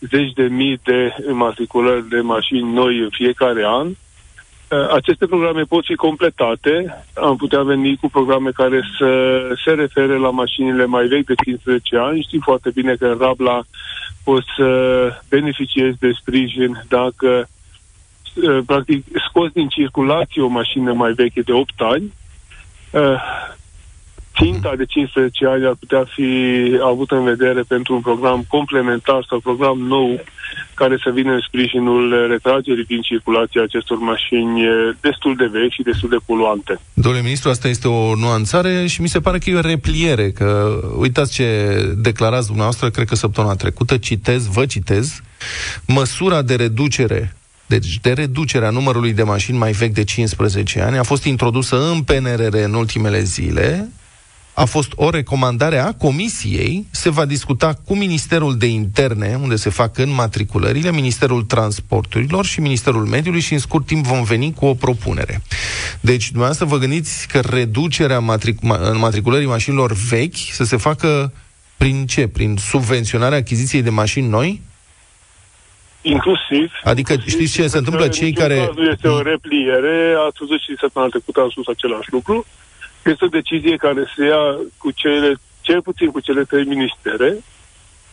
[0.01, 3.87] zeci de mii de matriculări de mașini noi în fiecare an.
[3.87, 7.05] Uh, Aceste programe pot fi completate.
[7.15, 11.97] Am putea veni cu programe care să se refere la mașinile mai vechi de 15
[11.97, 12.23] ani.
[12.23, 13.63] Știm foarte bine că în Rabla
[14.25, 17.49] poți să beneficiezi de sprijin dacă
[18.35, 22.13] uh, practic scoți din circulație o mașină mai veche de 8 ani.
[24.41, 26.31] Uh, Ținta de 15 ani ar putea fi
[26.85, 30.21] avută în vedere pentru un program complementar sau program nou
[30.75, 35.73] care să vină în sprijinul retragerii din circulație a acestor mașini uh, destul de vechi
[35.73, 36.81] și destul de poluante.
[36.95, 40.81] Domnule ministru, asta este o nuanțare și mi se pare că e o repliere, că
[40.97, 41.47] uitați ce
[41.97, 45.23] declarați dumneavoastră, cred că săptămâna trecută, citez, vă citez,
[45.87, 51.03] măsura de reducere deci de reducerea numărului de mașini mai vechi de 15 ani a
[51.03, 53.89] fost introdusă în PNRR în ultimele zile,
[54.55, 59.71] a fost o recomandare a Comisiei, se va discuta cu Ministerul de Interne, unde se
[59.71, 64.75] fac înmatriculările, Ministerul Transporturilor și Ministerul Mediului și în scurt timp vom veni cu o
[64.75, 65.43] propunere.
[66.01, 71.33] Deci, dumneavoastră vă gândiți că reducerea matric- ma- înmatriculării mașinilor vechi să se facă
[71.77, 72.29] prin ce?
[72.29, 74.61] Prin subvenționarea achiziției de mașini noi?
[76.03, 76.73] Inclusiv.
[76.85, 78.09] Adică știți ce se întâmplă?
[78.09, 78.57] Cei Niciun care...
[78.57, 82.47] caz Nu este o repliere, ați văzut și săptămâna trecută am spus același lucru.
[83.05, 87.37] Este o decizie care se ia cu cele, cel puțin cu cele trei ministere.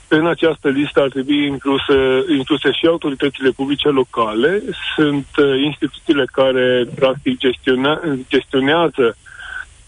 [0.08, 4.62] În această listă ar trebui incluse, incluse și autoritățile publice locale.
[4.95, 9.17] Sunt uh, instituțiile care, practic, gestiona, gestionează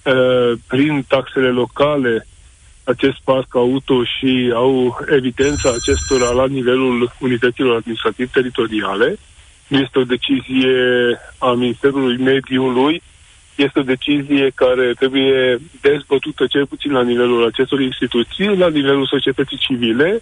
[0.04, 2.28] uh, prin taxele locale
[2.84, 9.18] acest parc auto și au evidența acestora la nivelul unităților administrativ teritoriale.
[9.68, 10.76] Nu este o decizie
[11.38, 13.02] a Ministerului Mediului
[13.56, 19.58] este o decizie care trebuie dezbătută cel puțin la nivelul acestor instituții, la nivelul societății
[19.58, 20.22] civile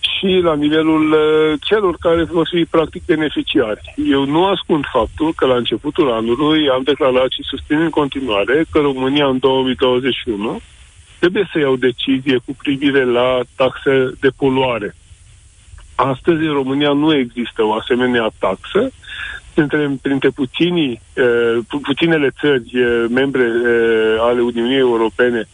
[0.00, 3.94] și la nivelul uh, celor care vor fi practic beneficiari.
[4.10, 8.78] Eu nu ascund faptul că la începutul anului am declarat și susțin în continuare că
[8.78, 10.60] România în 2021
[11.18, 14.94] trebuie să ia o decizie cu privire la taxe de poluare.
[15.94, 18.90] Astăzi în România nu există o asemenea taxă.
[19.54, 25.48] Suntem printre puținii, uh, pu- puținele țări uh, membre uh, ale Uniunii Europene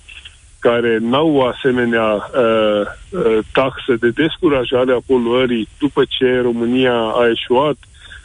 [0.59, 2.81] care n-au o asemenea uh,
[3.11, 7.77] uh, taxă de descurajare a poluării după ce România a eșuat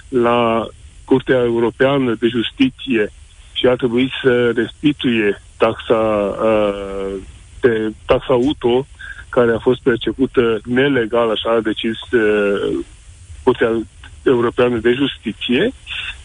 [0.10, 0.67] la
[1.05, 3.12] Curtea Europeană de Justiție
[3.53, 7.13] și a trebuit să restituie taxa, uh,
[7.62, 8.88] de, taxa auto
[9.29, 12.86] care a fost percepută nelegal, așa a decis uh,
[13.43, 13.81] Curtea
[14.23, 15.71] Europeană de Justiție.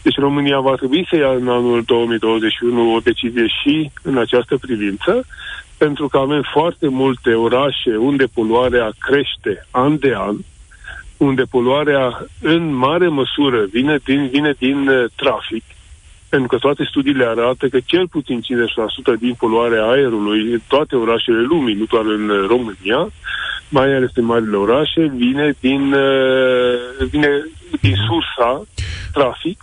[0.02, 5.26] Deci România va trebui să ia în anul 2021 o decizie și în această privință,
[5.78, 10.36] pentru că avem foarte multe orașe unde poluarea crește an de an,
[11.16, 15.62] unde poluarea în mare măsură vine din, vine din uh, trafic,
[16.28, 18.44] pentru că toate studiile arată că cel puțin 50%
[19.18, 23.08] din poluarea aerului în toate orașele lumii, nu doar în uh, România,
[23.68, 27.28] mai ales în marile orașe, vine din, uh, vine
[27.80, 28.66] din sursa
[29.12, 29.60] trafic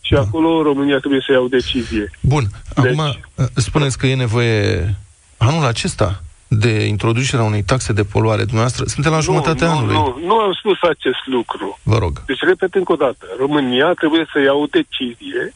[0.00, 2.10] și acolo România trebuie să ia o decizie.
[2.20, 4.94] Bun, acum uh, spuneți că e nevoie
[5.36, 8.42] anul acesta de introducerea unei taxe de poluare.
[8.42, 9.94] Dumneavoastră, suntem la jumătatea nu, anului.
[9.94, 11.78] Nu, nu am spus acest lucru.
[11.82, 12.22] Vă rog.
[12.26, 15.54] Deci, repet încă o dată, România trebuie să ia o decizie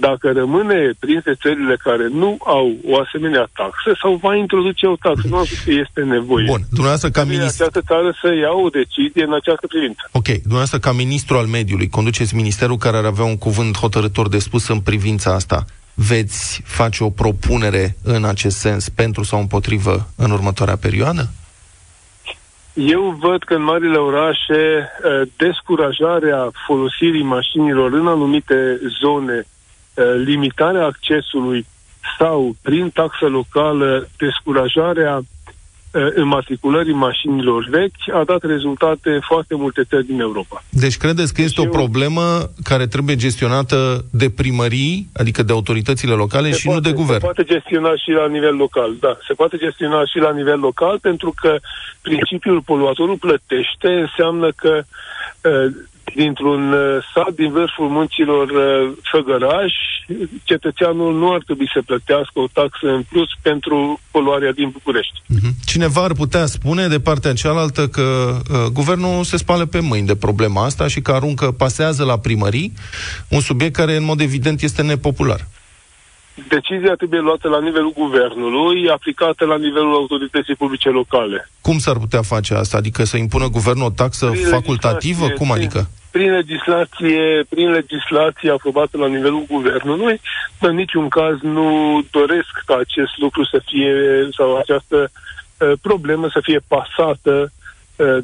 [0.00, 5.26] dacă rămâne printre țările care nu au o asemenea taxă sau va introduce o taxă.
[5.28, 6.46] Nu am spus că este nevoie.
[6.46, 7.64] Bun, dumneavoastră ca Trebuie ministru...
[7.64, 10.02] această țară să ia o decizie în această privință.
[10.12, 14.38] Ok, dumneavoastră ca ministru al mediului, conduceți ministerul care ar avea un cuvânt hotărător de
[14.38, 15.64] spus în privința asta.
[15.94, 21.30] Veți face o propunere în acest sens pentru sau împotrivă în următoarea perioadă?
[22.74, 29.44] Eu văd că în marile orașe eh, descurajarea folosirii mașinilor în anumite zone, eh,
[30.24, 31.66] limitarea accesului
[32.18, 35.20] sau prin taxă locală descurajarea
[35.92, 40.64] eh, înmatriculării mașinilor vechi a dat rezultate în foarte multe țări din Europa.
[40.68, 46.50] Deci credeți că este o problemă care trebuie gestionată de primării, adică de autoritățile locale
[46.50, 47.20] și nu de Se guvern?
[47.20, 49.16] poate gestiona și la nivel local, da.
[49.26, 51.58] Se poate gestiona și la nivel local pentru că
[52.02, 54.82] principiul poluatorul plătește înseamnă că
[55.42, 55.72] uh,
[56.14, 56.80] dintr-un uh,
[57.14, 59.72] sat din vârful munților uh, Făgăraș,
[60.44, 65.22] cetățeanul nu ar trebui să plătească o taxă în plus pentru poluarea din București.
[65.26, 65.48] Mhm.
[65.66, 68.02] Cineva ar putea spune de partea cealaltă că
[68.50, 72.72] uh, guvernul se spală pe mâini de problema asta și că aruncă, pasează la primării
[73.28, 75.46] un subiect care în mod evident este nepopular.
[76.48, 81.50] Decizia trebuie luată la nivelul guvernului, aplicată la nivelul autorității publice locale.
[81.60, 82.76] Cum s-ar putea face asta?
[82.76, 85.24] Adică să impună guvernul o taxă Prin facultativă?
[85.24, 85.90] legislație, Cum prin- adică?
[86.10, 90.20] Prin legislație, prin legislație aprobată la nivelul guvernului,
[90.60, 93.92] în niciun caz nu doresc ca acest lucru să fie,
[94.36, 95.10] sau această
[95.58, 97.57] uh, problemă să fie pasată uh,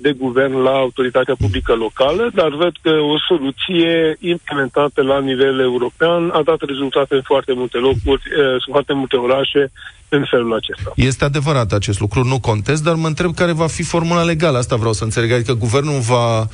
[0.00, 6.30] de guvern la autoritatea publică locală, dar văd că o soluție implementată la nivel european
[6.32, 9.72] a dat rezultate în foarte multe locuri, uh, în foarte multe orașe
[10.08, 10.92] în felul acesta.
[10.96, 14.58] Este adevărat acest lucru, nu contest, dar mă întreb care va fi formula legală.
[14.58, 15.32] Asta vreau să înțeleg.
[15.32, 16.46] Adică guvernul va uh,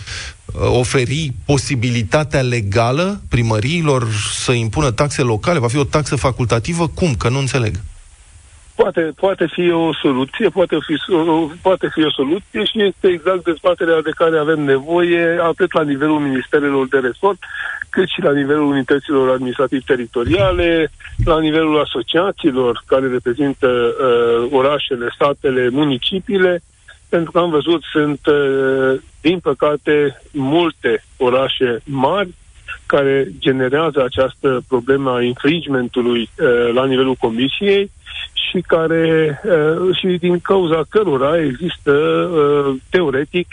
[0.78, 5.58] oferi posibilitatea legală primăriilor să impună taxe locale?
[5.58, 6.88] Va fi o taxă facultativă?
[6.88, 7.14] Cum?
[7.14, 7.74] Că nu înțeleg.
[8.80, 13.44] Poate, poate fi o soluție, poate fi, o- poate fi o soluție și este exact
[13.44, 17.38] dezbaterea de care avem nevoie, atât la nivelul ministerelor de resort,
[17.90, 20.90] cât și la nivelul unităților administrativ-teritoriale,
[21.24, 26.62] la nivelul asociațiilor care reprezintă uh, orașele, statele, municipiile,
[27.08, 32.34] pentru că am văzut, sunt, uh, din păcate, multe orașe mari
[32.86, 37.90] care generează această problemă a infringementului uh, la nivelul comisiei
[38.50, 43.46] și care uh, și din cauza cărora există uh, teoretic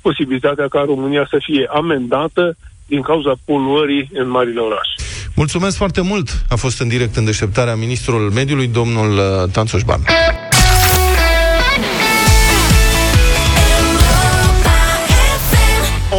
[0.00, 4.94] posibilitatea ca România să fie amendată din cauza poluării în marile orașe.
[5.34, 6.28] Mulțumesc foarte mult!
[6.48, 10.00] A fost în direct în deșteptarea ministrul mediului, domnul uh, Tanțoș Ban.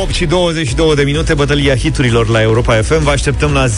[0.04, 3.04] 8 și 22 de minute, bătălia hiturilor la Europa FM.
[3.04, 3.70] Vă așteptăm la 0372069599.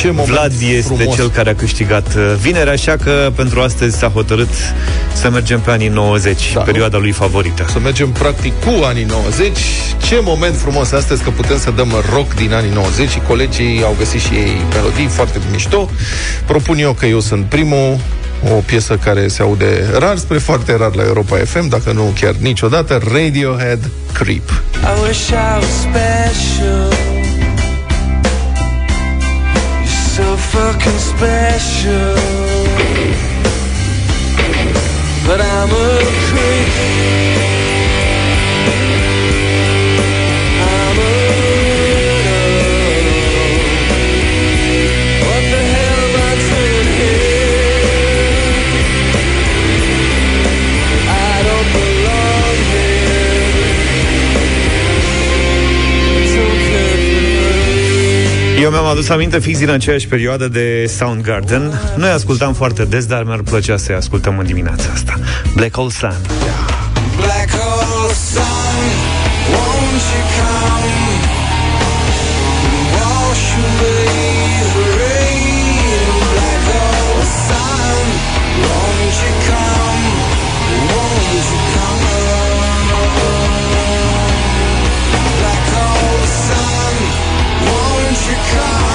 [0.00, 1.14] Ce moment Vlad este frumos.
[1.14, 4.48] cel care a câștigat uh, vineri, așa că pentru astăzi s-a hotărât
[5.12, 7.64] să mergem pe anii 90, Da, perioada lui favorită.
[7.68, 9.58] Să mergem practic cu anii 90
[10.02, 13.94] Ce moment frumos astăzi că putem să dăm rock din anii 90 Și colegii au
[13.98, 15.90] găsit și ei melodii foarte mișto
[16.46, 17.98] Propun eu că eu sunt primul
[18.44, 22.34] o piesă care se aude rar spre foarte rar la Europa FM, dacă nu chiar
[22.34, 24.50] niciodată, Radiohead Creep.
[24.50, 26.92] I wish I was special.
[29.84, 32.16] You're so fucking special.
[35.26, 35.98] But I'm a
[36.28, 36.67] creep.
[58.62, 61.80] Eu mi-am adus aminte fix din aceeași perioadă de Soundgarden.
[61.96, 65.18] Noi ascultam foarte des, dar mi-ar plăcea să-i ascultăm în dimineața asta.
[65.54, 66.16] Black Hole Sun.
[67.16, 68.42] Black hole sun,
[69.52, 70.57] won't you come?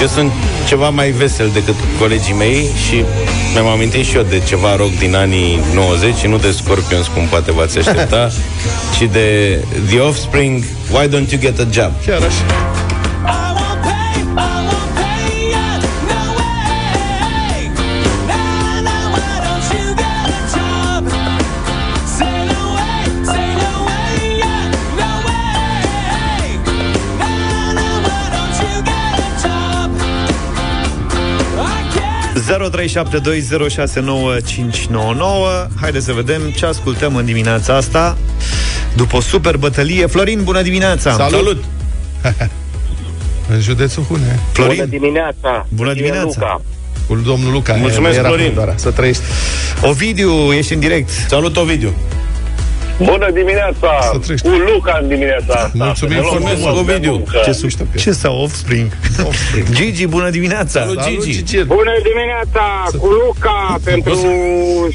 [0.04, 0.32] Eu sunt
[0.66, 3.04] ceva mai vesel decât colegii mei și
[3.52, 7.26] mi-am amintit și eu de ceva rock din anii 90 și nu de Scorpions, cum
[7.26, 8.30] poate v-ați aștepta,
[8.98, 11.92] ci de The Offspring, Why Don't You Get a Job?
[12.06, 12.73] Chiar așa.
[35.80, 38.16] Haideți să vedem ce ascultăm în dimineața asta
[38.96, 41.12] După o super bătălie Florin, bună dimineața!
[41.12, 41.30] Salut!
[41.32, 41.64] Salut!
[43.52, 44.40] în județul Hune.
[44.52, 45.66] Florin, Bună dimineața!
[45.68, 46.24] Bună E dimineața.
[46.24, 46.60] Luca.
[47.08, 47.74] Cu domnul Luca.
[47.74, 48.54] Mulțumesc, era Florin.
[48.54, 49.22] Doar, să trăiești.
[49.82, 51.92] Ovidiu, ești în direct Salut, Ovidiu!
[52.98, 53.88] Bună dimineața!
[54.12, 54.48] Să trăiești.
[54.48, 55.70] Cu Luca în dimineața asta.
[55.72, 57.10] Mulțumim Să ne luăm frumos, frumos de Ovidiu.
[57.12, 57.40] muncă.
[57.44, 58.88] Ce, sub, ce sau Offspring?
[59.28, 59.66] Offspring.
[59.70, 60.80] Gigi, bună dimineața!
[60.80, 61.44] Salut, Salut, Gigi!
[61.44, 61.64] Gigi.
[61.64, 62.64] Bună dimineața
[62.98, 64.14] cu Luca pentru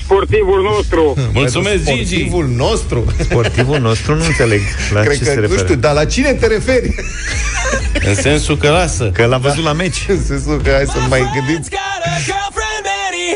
[0.04, 1.14] sportivul nostru.
[1.34, 2.16] Mulțumesc, Pentru Gigi!
[2.16, 3.06] Sportivul nostru.
[3.20, 4.62] Sportivul nostru nu înțeleg
[4.94, 5.60] la Cred ce că, se nu referă.
[5.64, 6.96] știu, dar la cine te referi?
[8.08, 9.10] În sensul că lasă.
[9.14, 10.06] Că l-a văzut la meci.
[10.08, 11.56] În sensul că hai să mai gândim.
[11.64, 13.30] Friend's got a girlfriend and he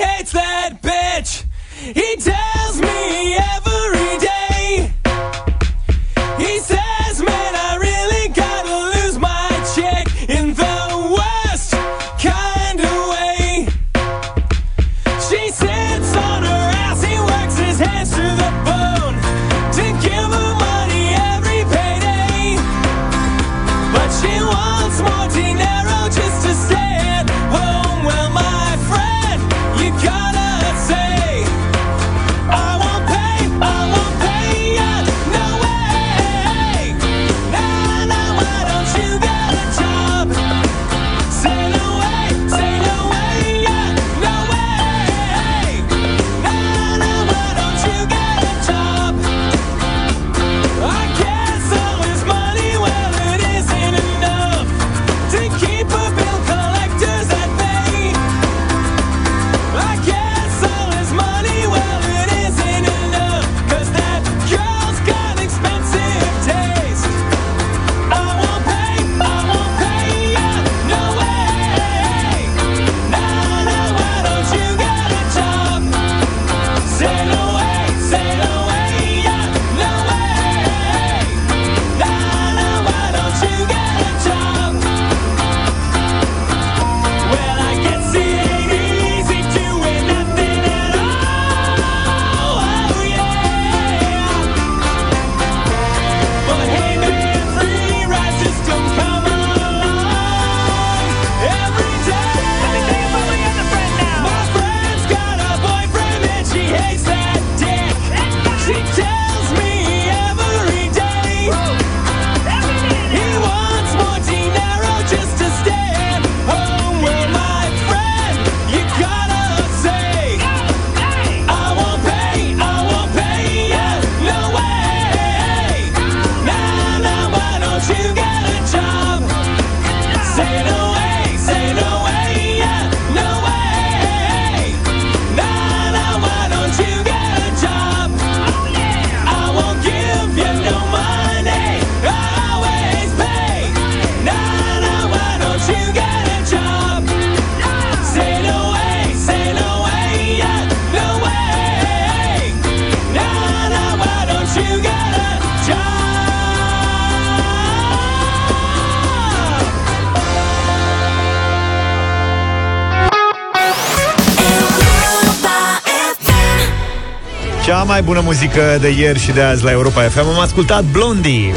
[167.94, 171.54] mai bună muzică de ieri și de azi la Europa FM Am ascultat Blondie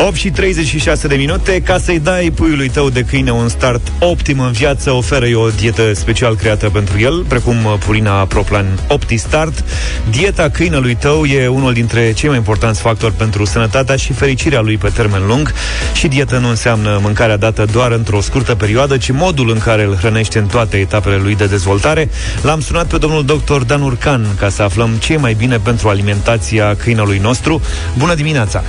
[0.00, 1.60] 8 și 36 de minute.
[1.60, 5.92] Ca să-i dai puiului tău de câine un start optim în viață Oferă-i o dietă
[5.94, 9.64] special creată pentru el Precum Purina Proplan Opti Start.
[10.10, 14.76] Dieta câinelui tău e unul dintre cei mai importanți factori Pentru sănătatea și fericirea lui
[14.76, 15.52] pe termen lung.
[15.94, 19.96] Și dietă nu înseamnă mâncarea dată doar într-o scurtă perioadă Ci modul în care îl
[19.96, 22.10] hrănește în toate etapele lui de dezvoltare.
[22.42, 25.88] L-am sunat pe domnul doctor Dan Urcan Ca să aflăm ce e mai bine pentru
[25.88, 27.60] alimentația câinelui nostru.
[27.96, 28.62] Bună dimineața!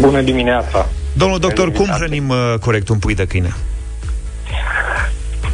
[0.00, 0.88] Bună dimineața!
[1.16, 3.48] Domnul doctor, cum hrănim uh, corect un pui de câine?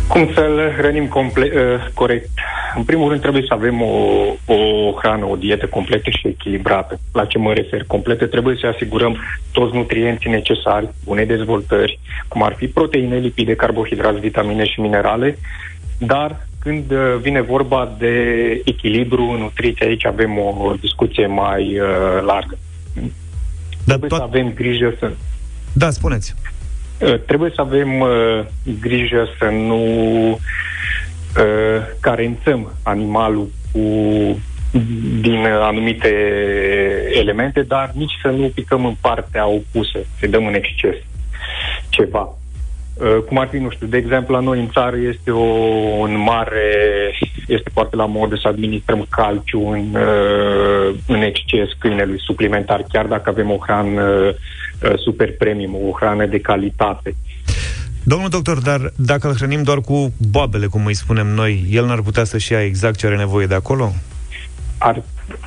[0.09, 2.29] Cum să-l hrănim comple- uh, corect?
[2.77, 3.95] În primul rând trebuie să avem o,
[4.55, 6.99] o hrană, o dietă completă și echilibrată.
[7.13, 7.85] La ce mă refer?
[7.87, 9.17] Completă trebuie să asigurăm
[9.53, 15.39] toți nutrienții necesari, bune dezvoltări, cum ar fi proteine, lipide, carbohidrați, vitamine și minerale,
[15.99, 18.15] dar când uh, vine vorba de
[18.65, 22.59] echilibru în nutriție, aici avem o, o discuție mai uh, largă.
[23.85, 25.13] Dar trebuie să avem grijă să
[25.73, 26.35] Da, spuneți
[27.01, 28.45] Uh, trebuie să avem uh,
[28.81, 29.83] grijă să nu
[30.31, 30.39] uh,
[32.01, 33.81] carențăm animalul cu
[35.21, 36.15] din anumite
[37.13, 40.95] elemente, dar nici să nu picăm în partea opusă, să dăm în exces
[41.89, 42.39] ceva.
[42.95, 45.45] Uh, cum ar fi, nu știu, de exemplu, la noi în țară este o,
[45.99, 46.63] un mare,
[47.47, 53.31] este foarte la modă să administrăm calciu în, uh, în exces câinelui suplimentar, chiar dacă
[53.31, 57.15] avem o hrană uh, super premium, o hrană de calitate.
[58.03, 62.03] Domnul doctor, dar dacă îl hrănim doar cu boabele, cum îi spunem noi, el n-ar
[62.03, 63.93] putea să-și ia exact ce are nevoie de acolo?
[64.79, 65.03] Ar,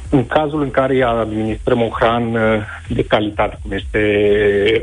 [0.10, 4.02] în cazul în care îi administrăm o hrană de calitate, cum este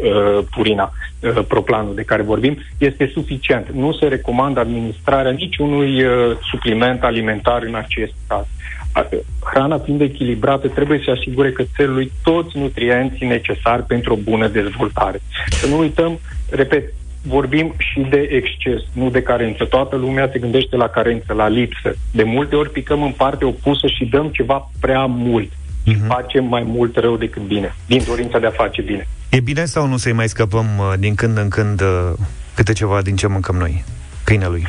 [0.02, 3.70] uh, purina, uh, proplanul de care vorbim, este suficient.
[3.70, 8.44] Nu se recomandă administrarea niciunui uh, supliment alimentar în acest caz.
[8.92, 9.08] A-
[9.44, 15.20] Hrana fiind echilibrată trebuie să asigure cățelului toți nutrienții necesari pentru o bună dezvoltare.
[15.50, 16.18] Să nu uităm,
[16.50, 16.92] repet,
[17.26, 19.64] vorbim și de exces, nu de carență.
[19.64, 21.96] Toată lumea se gândește la carență, la lipsă.
[22.10, 25.50] De multe ori picăm în partea opusă și dăm ceva prea mult.
[25.86, 29.06] Și facem mai mult rău decât bine, din dorința de a face bine.
[29.28, 32.12] E bine sau nu să-i mai scăpăm uh, din când în când uh,
[32.54, 33.84] câte ceva din ce mâncăm noi?
[34.24, 34.66] Câinelui.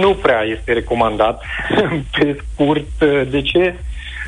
[0.00, 1.42] Nu prea este recomandat,
[2.18, 2.98] pe scurt.
[3.30, 3.74] De ce?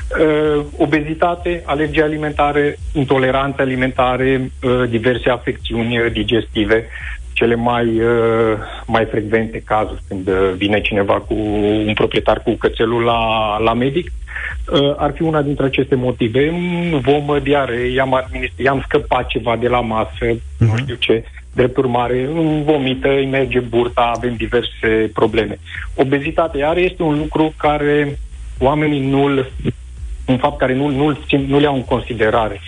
[0.08, 6.86] Uh, obezitate, alergii alimentare, intoleranțe alimentare, uh, diverse afecțiuni uh, digestive,
[7.36, 11.34] cele mai, uh, mai frecvente cazuri când uh, vine cineva cu
[11.86, 13.20] un proprietar cu cățelul la,
[13.58, 14.12] la medic,
[14.72, 16.48] uh, ar fi una dintre aceste motive.
[16.52, 20.26] Mm, Vom diare, i-am, administ- i-am scăpat ceva de la masă,
[20.58, 21.24] nu știu ce,
[21.54, 25.58] drept urmare, îmi vomită, îi merge burta, avem diverse probleme.
[25.94, 28.18] Obezitatea, iar este un lucru care
[28.58, 29.50] oamenii nu-l
[30.26, 32.60] un fapt care nu, nu, nu le iau în considerare.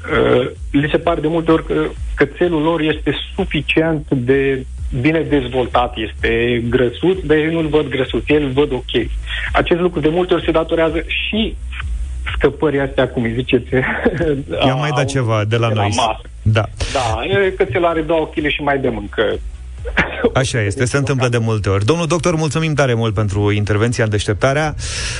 [0.00, 1.84] Uh, li se pare de multe ori că
[2.14, 4.66] cățelul lor este suficient de
[5.00, 9.06] bine dezvoltat, este grăsuț, dar ei nu-l văd grăsuț, ei îl văd ok.
[9.52, 11.56] Acest lucru de multe ori se datorează și
[12.36, 13.68] scăpării astea, cum îi ziceți,
[14.66, 15.92] I-am mai dat ceva de la de noi.
[15.96, 16.20] La masă.
[16.42, 16.64] Da.
[16.92, 19.38] Da, e cățel are 2 kg și mai de mâncă.
[20.34, 21.84] Așa este, se întâmplă de multe ori.
[21.84, 24.74] Domnul doctor, mulțumim tare mult pentru intervenția în deșteptarea.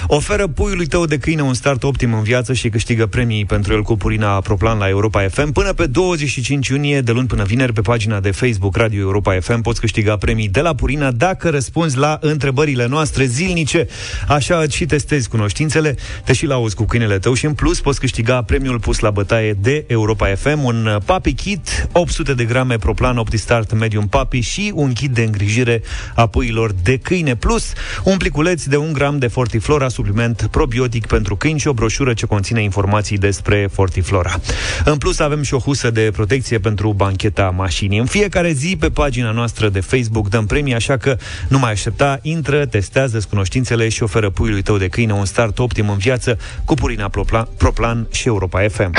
[0.06, 3.82] Oferă puiului tău de câine un start optim în viață și câștigă premii pentru el
[3.82, 5.52] cu Purina Proplan la Europa FM.
[5.52, 9.60] Până pe 25 iunie, de luni până vineri, pe pagina de Facebook Radio Europa FM,
[9.60, 13.86] poți câștiga premii de la Purina dacă răspunzi la întrebările noastre zilnice.
[14.28, 18.00] Așa îți și testezi cunoștințele, te și lauzi cu câinele tău și în plus poți
[18.00, 22.76] câștiga premiul pus la bătaie de Europa FM, un uh, Papi Kit, 800 de grame
[22.76, 25.82] Proplan OptiStart Medium Papi și un kit de îngrijire
[26.14, 27.72] a puiilor de câine, plus
[28.04, 32.26] un pliculeț de un gram de Fortiflora, supliment probiotic pentru câini și o broșură ce
[32.26, 34.40] conține informații despre Fortiflora.
[34.84, 37.98] În plus avem și o husă de protecție pentru bancheta mașinii.
[37.98, 41.16] În fiecare zi pe pagina noastră de Facebook dăm premii, așa că
[41.48, 45.88] nu mai aștepta, intră, testează cunoștințele și oferă puiului tău de câine un start optim
[45.88, 48.90] în viață cu Purina Proplan, Proplan și Europa FM.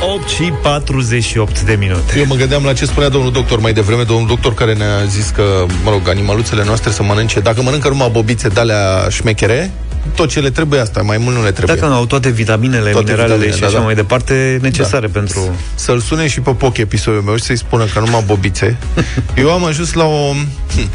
[0.00, 2.18] 8 și 48 de minute.
[2.18, 5.28] Eu mă gândeam la ce spunea domnul doctor mai devreme, domnul doctor care ne-a zis
[5.28, 5.42] că,
[5.84, 9.72] mă rog, animaluțele noastre să mănânce, dacă mănâncă numai bobițe de alea șmechere,
[10.14, 11.76] tot ce le trebuie asta, mai mult nu le trebuie.
[11.76, 13.84] Dacă nu au toate vitaminele, Toate mineralele vitaminele, și da, așa da.
[13.84, 15.56] mai departe necesare pentru...
[15.74, 18.76] Să-l sune și pe Poc episodul meu și să-i spună că numai bobițe.
[19.42, 20.32] Eu am ajuns la o...
[20.76, 20.88] Hm.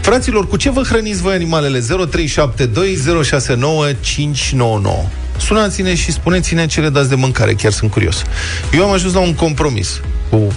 [0.00, 1.80] Fraților, cu ce vă hrăniți voi animalele?
[1.80, 1.84] 0372069599
[5.38, 8.22] Sunați-ne și spuneți-ne ce le dați de mâncare, chiar sunt curios.
[8.72, 10.52] Eu am ajuns la un compromis cu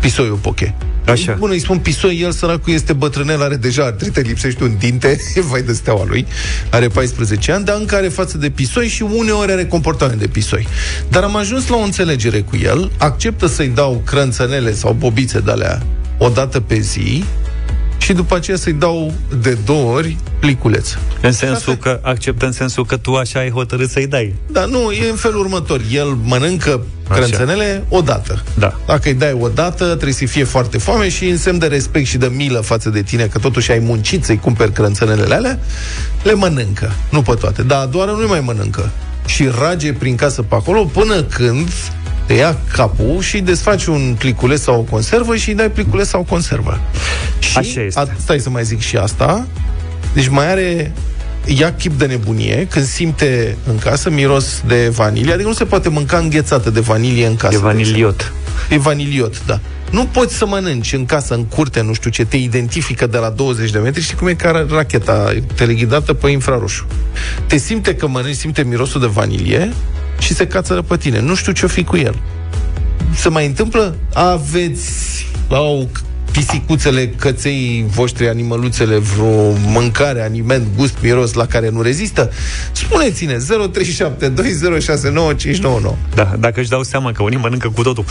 [0.00, 0.74] pisoiul Poche.
[1.06, 1.36] Așa.
[1.38, 5.18] Bună, îi spun pisoi, el săracul este bătrânel, are deja artrite, lipsește un dinte,
[5.50, 6.26] vai de steaua lui,
[6.70, 10.66] are 14 ani, dar încă are față de pisoi și uneori are comportament de pisoi.
[11.08, 15.50] Dar am ajuns la o înțelegere cu el, acceptă să-i dau crânțănele sau bobițe de
[15.50, 15.82] alea
[16.18, 17.24] o dată pe zi
[18.04, 20.88] și după aceea să-i dau de două ori pliculeț.
[21.20, 24.34] În sensul că acceptă în sensul că tu așa ai hotărât să-i dai.
[24.46, 25.80] Dar nu, e în felul următor.
[25.90, 27.20] El mănâncă Așa.
[27.20, 28.42] crânțănele odată.
[28.58, 28.80] Da.
[28.86, 32.16] Dacă îi dai odată, trebuie să fie foarte foame și în semn de respect și
[32.16, 35.58] de milă față de tine, că totuși ai muncit să-i cumperi crânțănele alea,
[36.22, 36.92] le mănâncă.
[37.10, 37.62] Nu pe toate.
[37.62, 38.90] Dar a doua oară nu mai mănâncă.
[39.26, 41.68] Și rage prin casă pe acolo până când
[42.26, 46.20] te ia capul și desfaci un pliculeț sau o conservă și îi dai pliculeț sau
[46.20, 46.80] o conservă.
[47.38, 48.00] Și Așa este.
[48.00, 49.46] A, stai să mai zic și asta.
[50.12, 50.92] Deci mai are
[51.46, 55.88] ia chip de nebunie când simte în casă miros de vanilie, adică nu se poate
[55.88, 57.54] mânca înghețată de vanilie în casă.
[57.54, 58.32] E vaniliot.
[58.68, 59.60] E vaniliot, da.
[59.90, 63.28] Nu poți să mănânci în casă, în curte, nu știu ce, te identifică de la
[63.28, 66.86] 20 de metri, știi cum e ca racheta teleghidată pe infraroșu.
[67.46, 69.72] Te simte că mănânci, simte mirosul de vanilie
[70.24, 71.20] și se cațără pe tine.
[71.20, 72.22] Nu știu ce-o fi cu el.
[73.14, 73.96] Se mai întâmplă?
[74.14, 75.82] Aveți la o
[76.32, 82.30] pisicuțele, căței voștri, animăluțele, vreo mâncare, aliment, gust, miros la care nu rezistă?
[82.72, 83.40] Spuneți-ne 0372069599.
[86.14, 88.04] Da, dacă își dau seama că unii mănâncă cu totul.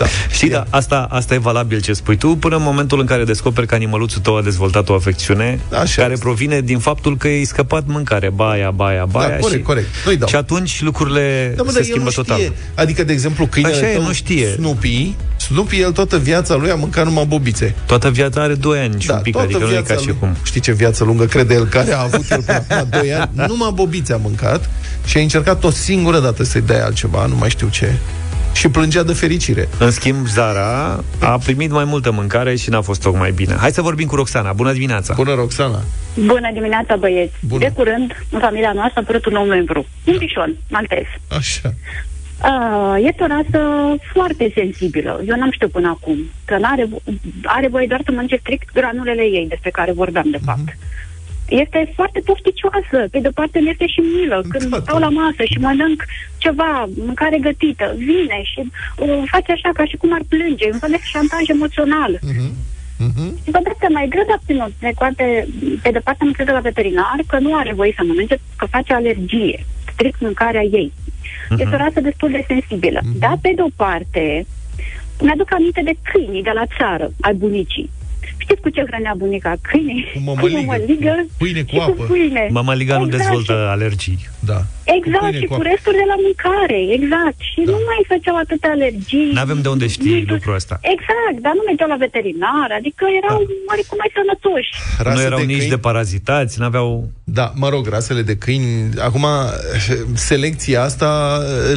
[0.00, 0.06] Da.
[0.32, 3.66] Știi, da, asta, asta e valabil ce spui tu, până în momentul în care descoperi
[3.66, 6.24] că animăluțul tău a dezvoltat o afecțiune Așa care este.
[6.24, 9.28] provine din faptul că i-ai scăpat mâncare, baia, baia, baia.
[9.28, 9.86] Da, corect, și, corect.
[10.04, 10.28] Nu-i dau.
[10.28, 12.36] și atunci lucrurile Da, mă, se dar el schimbă nu total.
[12.38, 12.52] știe.
[12.74, 14.46] Adică, de exemplu, câinele Așa e, tău, nu știe.
[14.46, 17.74] Snoopy, Snoopy, el toată viața lui a mâncat numai bobițe.
[17.86, 20.00] Toată viața are 2 ani și Da, un pic, toată adică nu e viața ca
[20.00, 20.16] și lui.
[20.20, 20.36] cum.
[20.42, 23.30] Știi ce viață lungă crede el care a avut el până acum 2 ani?
[23.32, 24.70] Numai bobițe a mâncat
[25.04, 27.92] și a încercat o singură dată să-i dea altceva, nu mai știu ce.
[28.52, 29.68] Și plângea de fericire.
[29.78, 33.54] În schimb, Zara a primit mai multă mâncare și n-a fost tocmai bine.
[33.54, 34.52] Hai să vorbim cu Roxana.
[34.52, 35.14] Bună dimineața!
[35.14, 35.82] Bună, Roxana!
[36.14, 37.32] Bună dimineața, băieți!
[37.40, 37.64] Bună.
[37.64, 41.04] De curând, în familia noastră a apărut un nou membru, un pișon, maltez.
[41.30, 41.74] Așa.
[42.44, 45.22] Uh, este o rasă foarte sensibilă.
[45.26, 46.88] Eu n-am știut până acum că n-are,
[47.42, 50.76] are voie doar să mănânce strict granulele ei, despre care vorbeam, de fapt.
[51.50, 52.98] Este foarte pofticioasă.
[53.10, 54.42] Pe de parte nu este și milă.
[54.48, 56.04] Când Da, stau la masă și mănânc
[56.38, 60.66] ceva, mâncare gătită, vine și uh, face așa ca și cum ar plânge.
[60.72, 62.12] Un fel de șantaj emoțional.
[63.44, 64.72] Și vă dați seama, e greu de obținut.
[64.80, 65.46] De poate,
[65.82, 69.64] pe departe am crezut la veterinar că nu are voie să mănânce, că face alergie.
[69.92, 70.92] Strict mâncarea ei.
[71.58, 73.00] Este o rasă destul de sensibilă.
[73.18, 74.46] Dar, pe de o parte,
[75.20, 77.90] mi-aduc aminte de câinii de la țară, ai bunicii.
[78.44, 80.04] Știți cu ce hrănea bunica câinii?
[80.14, 80.56] Cu mămăligă.
[80.60, 81.92] mămăligă Pâine cu și apă.
[81.92, 82.44] cu pâine.
[82.58, 84.20] Mămăliga nu Exact, dezvoltă și- alergii.
[84.50, 84.60] Da.
[84.98, 85.66] Exact, Pâine și cu cu apă.
[85.70, 87.38] resturi de la mâncare, exact.
[87.50, 87.70] Și Da.
[87.74, 89.30] nu mai făceau atâtea alergii.
[89.36, 90.74] Nu avem de unde știi Nu- lucrul ăsta.
[90.94, 93.52] Exact, dar nu mergeau la veterinar, adică erau da.
[93.70, 94.70] oarecum mai sănătoși.
[95.06, 96.88] Rase nu erau de nici câini- de parazitați, n-aveau...
[97.38, 98.70] Da, mă rog, rasele de câini,
[99.08, 99.24] acum
[100.14, 101.10] selecția asta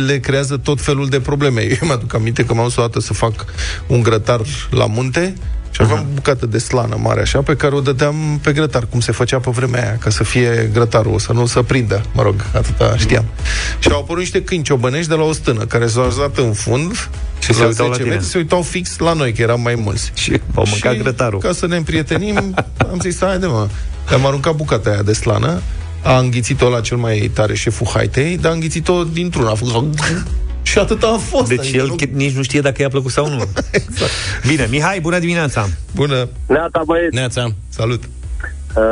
[0.08, 1.62] le creează tot felul de probleme.
[1.82, 3.46] Eu mă aduc aminte că m-am dus o dată să fac
[3.88, 4.40] un grătar
[4.72, 5.34] la munte
[5.74, 9.00] și aveam o bucată de slană mare așa, pe care o dădeam pe grătar, cum
[9.00, 12.46] se făcea pe vremea aia, ca să fie grătarul, să nu să prindă, mă rog,
[12.54, 13.26] atâta știam.
[13.80, 17.10] Și au apărut niște câini ciobănești de la o stână, care s-au așezat în fund
[17.40, 18.10] Și se uitau la tine.
[18.10, 20.12] metri, se uitau fix la noi, că eram mai mulți.
[20.14, 21.40] Și au mâncat grătarul.
[21.40, 22.36] Ca să ne împrietenim,
[22.92, 23.68] am zis, haide mă.
[24.14, 25.62] Am aruncat bucata aia de slană,
[26.04, 29.50] a înghițit-o la cel mai tare șeful haitei, dar a înghițit-o dintr-una.
[29.50, 30.00] A făcut
[30.64, 31.48] și atât a fost.
[31.48, 33.42] Deci adică el nu- chiar nici nu știe dacă i-a plăcut sau nu.
[33.72, 34.12] Exact.
[34.48, 35.66] Bine, Mihai, bună dimineața!
[35.96, 37.48] Bună, Neata, băieți, Neața.
[37.70, 38.04] salut.
[38.76, 38.84] uh,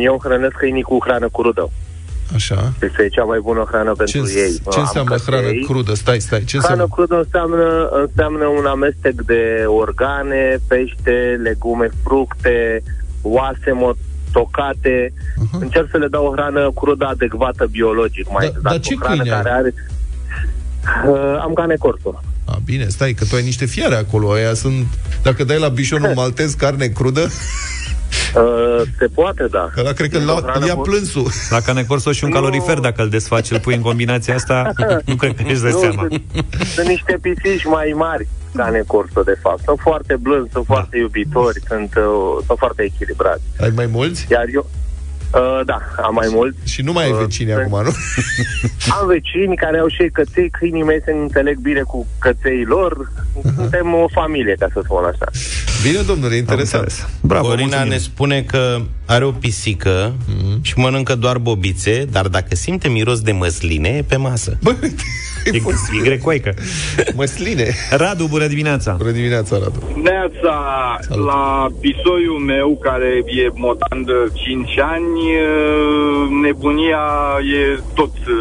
[0.00, 1.70] eu hrănesc câinii cu hrană crudă.
[2.34, 2.72] Așa.
[2.82, 4.52] Este cea mai bună hrană Ce, pentru ei.
[4.70, 5.32] ce Am înseamnă căței.
[5.34, 5.94] hrană crudă?
[5.94, 6.44] Stai, stai.
[6.44, 6.94] Ce Hrană înseamnă?
[6.94, 12.82] crudă înseamnă, înseamnă un amestec de organe, pește, legume, fructe,
[13.22, 13.98] oase mo-
[14.32, 15.12] tocate.
[15.12, 15.60] Uh-huh.
[15.60, 18.26] Încerc să le dau o hrană crudă adecvată biologic.
[18.32, 19.42] Mai Da- exact, dar ce o hrană câine ai?
[19.42, 19.74] care are...
[21.06, 22.20] Uh, am cane corso.
[22.44, 24.30] A, bine, stai, că tu ai niște fiare acolo.
[24.32, 24.86] Aia sunt...
[25.22, 27.28] Dacă dai la bișonul maltez carne crudă,
[28.34, 29.70] Uh, se poate, da.
[29.78, 30.86] ăla cred că Este o îl hrană ia bună.
[30.90, 31.30] plânsul.
[31.50, 32.34] La canecorso și un Nu.
[32.36, 34.72] calorifer, dacă îl desfaci, îl pui în combinația asta,
[35.06, 36.06] nu cred că își dă Nu, seama.
[36.08, 36.22] Sunt,
[36.74, 39.62] sunt niște pisici mai mari cane corso, de fapt.
[39.64, 40.50] Sunt foarte blânzi, Da.
[40.52, 43.42] sunt foarte iubitori, sunt, uh, sunt foarte echilibrați.
[43.60, 44.26] Ai mai mulți?
[44.30, 44.70] Iar eu,
[45.34, 46.58] uh, da, am mai mulți.
[46.64, 47.90] Și nu mai ai Uh, vecini sunt- acum, nu?
[49.00, 53.12] Am vecini care au și ei căței, câinii mei se înțeleg bine cu căței lor.
[53.56, 55.24] Suntem o familie, ca să spun așa.
[55.82, 56.82] Bine, domnule, Am interesant.
[56.82, 57.08] înțeles.
[57.20, 57.88] Bravo, Corina mulțumim.
[57.92, 60.12] ne spune că are o pisică
[60.62, 64.58] și mănâncă doar bobițe, dar dacă simte miros de măsline, e pe masă.
[64.62, 64.74] Bă,
[65.44, 66.54] E grecoică.
[67.14, 67.74] Măsline.
[67.90, 68.92] Radu, bună dimineața.
[68.92, 70.00] Bună dimineața, Radu.
[70.02, 70.54] Neața,
[71.08, 77.02] la pisoiul meu, care e motan de 5 ani, uh, nebunia
[77.60, 78.34] e tot uh,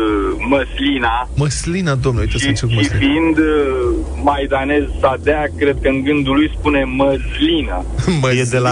[0.50, 1.30] măslina.
[1.36, 3.00] Măslina, domnule, uite să încerc Și măslina.
[3.00, 7.86] fiind uh, maidanez sadea, cred că în gândul lui spune măslină.
[8.40, 8.72] E de la...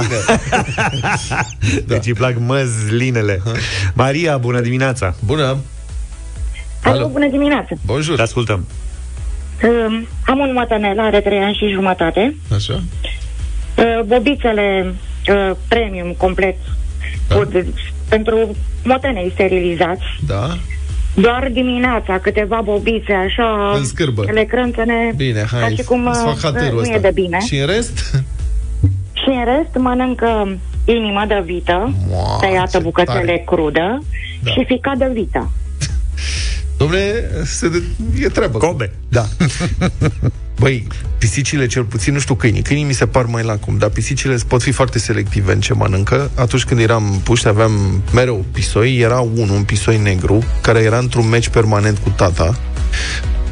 [1.88, 3.42] Deci îi plac măzlinele.
[3.94, 5.16] Maria, bună dimineața.
[5.26, 5.58] Bună.
[6.84, 7.76] Alo, bună dimineața.
[7.86, 8.16] Bonjour.
[8.16, 8.66] Te ascultăm.
[9.64, 12.36] Uh, am un mătănel, are 3 ani și jumătate.
[12.56, 12.74] Așa.
[13.78, 14.94] Uh, bobițele
[15.30, 16.56] uh, premium complet
[17.28, 17.36] da.
[18.10, 20.02] pentru motenei sterilizați.
[20.28, 20.58] Da.
[21.16, 24.24] Doar dimineața câteva bobițe așa În scârbă.
[24.32, 26.94] le crânțene Bine, hai, ca și cum uh, sfahaterul nu ăsta.
[26.94, 27.38] e de bine.
[27.40, 27.98] Și în rest?
[29.22, 33.44] Și în rest mănâncă inimă de vită, Mua, tăiată ce bucățele tare.
[33.46, 34.04] crudă
[34.44, 34.52] Da.
[34.52, 35.52] și ficat de vită.
[36.78, 37.84] Domnule, se de...
[38.20, 38.58] e treabă.
[38.58, 38.92] Cobe.
[39.10, 39.28] Da.
[40.60, 42.62] Băi, pisicile cel puțin, nu știu câinii.
[42.62, 46.32] Câinii mi se par mai lacum, dar pisicile pot fi foarte selective în ce mănâncă.
[46.36, 48.98] Atunci când eram puști, aveam mereu pisoi.
[48.98, 52.60] Era unul, un pisoi negru, care era într-un meci permanent cu tata.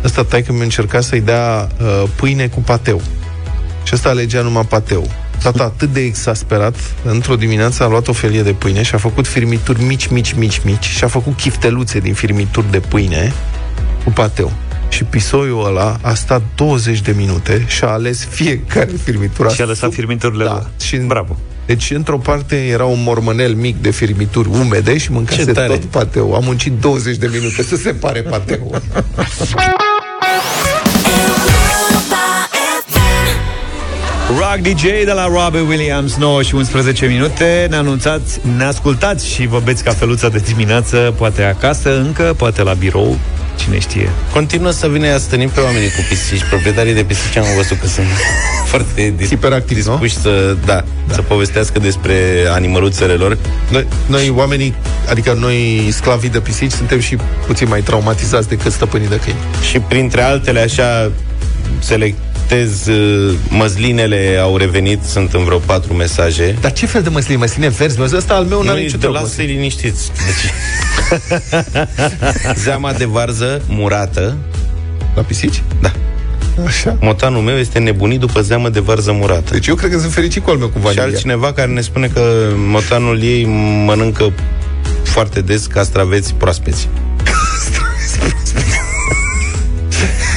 [0.03, 3.01] Ăsta taică mi-a încercat să-i dea uh, pâine cu pateu.
[3.83, 5.24] Și ăsta alegea numai pateu.
[5.41, 9.27] Tata atât de exasperat, într-o dimineață a luat o felie de pâine și a făcut
[9.27, 13.33] firmituri mici, mici, mici, mici și a făcut chifteluțe din firmituri de pâine
[14.03, 14.51] cu pateu.
[14.89, 19.49] Și pisoiul ăla a stat 20 de minute și a ales fiecare firmitură.
[19.49, 20.69] Și a lăsat firmiturile da.
[20.81, 21.07] Și în...
[21.07, 21.37] Bravo.
[21.65, 25.67] Deci, într-o parte era un mormănel mic de firmituri umede și mâncase Ce tare.
[25.67, 26.33] tot pateu.
[26.35, 28.81] A muncit 20 de minute să separe pateu.
[34.27, 39.47] Rock DJ de la Robbie Williams 9 și 11 minute Ne anunțați, ne ascultați și
[39.47, 43.17] vă beți cafeluța de dimineață Poate acasă încă, poate la birou
[43.55, 46.43] Cine știe Continuă să vină a stănim pe oamenii cu pisici.
[46.49, 48.07] Proprietarii de pisici am văzut că sunt
[48.71, 51.13] foarte dis- Hiperactivi, dispuși să, da, da.
[51.13, 52.15] să povestească despre
[52.51, 53.37] animăluțele lor.
[53.71, 54.75] Noi, noi oamenii,
[55.09, 57.17] adică noi sclavii de pisici, suntem și
[57.47, 59.39] puțin mai traumatizați decât stăpânii de câini.
[59.69, 61.11] Și printre altele, așa,
[61.79, 62.23] selectez
[62.53, 66.57] uh, măzlinele au revenit, sunt în vreo patru mesaje.
[66.61, 67.37] Dar ce fel de măsline?
[67.37, 67.99] Măsline verzi?
[67.99, 69.17] Măsline ăsta al meu n-are Nu, nicio de treabă.
[69.19, 70.11] lasă-i liniștiți.
[70.25, 70.51] Deci...
[72.63, 74.37] Zeama de varză murată.
[75.15, 75.63] La pisici?
[75.81, 75.91] Da.
[76.65, 76.97] Așa.
[77.01, 79.53] Motanul meu este nebunit după zeamă de varză murată.
[79.53, 81.03] Deci eu cred că sunt fericit cu al meu cu Și vanilia.
[81.03, 82.21] altcineva care ne spune că
[82.55, 83.45] motanul ei
[83.85, 84.33] mănâncă
[85.03, 86.89] foarte des castraveți proaspeți.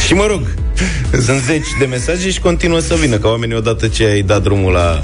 [0.06, 0.40] și mă rog,
[1.26, 4.72] sunt zeci de mesaje și continuă să vină, ca oamenii odată ce ai dat drumul
[4.72, 5.00] la...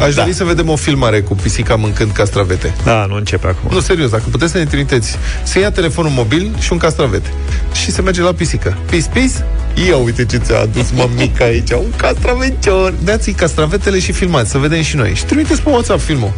[0.00, 0.22] Aș da.
[0.22, 2.74] dori să vedem o filmare cu pisica mâncând castravete.
[2.84, 3.70] Da, nu începe acum.
[3.72, 7.28] Nu, serios, dacă puteți să ne trimiteți Să ia telefonul mobil și un castravete.
[7.72, 8.78] Și se merge la pisică.
[8.90, 9.42] Pis, pis?
[9.88, 11.70] Ia uite ce ți-a adus mămica aici.
[11.70, 12.94] Un castravecior.
[13.04, 15.14] Dați-i castravetele și filmați, să vedem și noi.
[15.14, 16.32] Și trimiteți pe WhatsApp filmul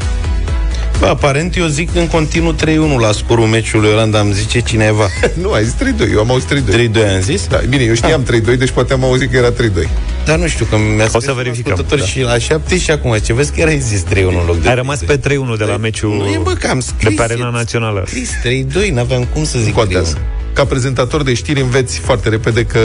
[0.98, 2.56] Bă, aparent eu zic în continuu 3-1
[3.00, 5.08] la scorul meciului Olanda, îmi zice cineva.
[5.42, 5.78] Nu, ai zis 3-2,
[6.12, 7.46] eu am auzit 3-2 3-2 am zis?
[7.46, 9.54] Da, bine, eu știam 3-2, deci poate am auzit că era 3-2
[10.24, 11.96] Dar nu știu, că mi-a O să verificăm, da.
[11.96, 12.04] da.
[12.04, 14.74] și la 7 și acum, ce vezi că era zis 3-1 în loc de Ai
[14.74, 15.20] rămas pe 3-1
[15.58, 18.30] de la meciul Nu e, bă, că am de scris pe Arena Națională Scris
[18.88, 20.18] 3-2, n-aveam cum să zic contează.
[20.34, 20.37] 3-1.
[20.58, 22.78] Ca prezentator de știri înveți foarte repede că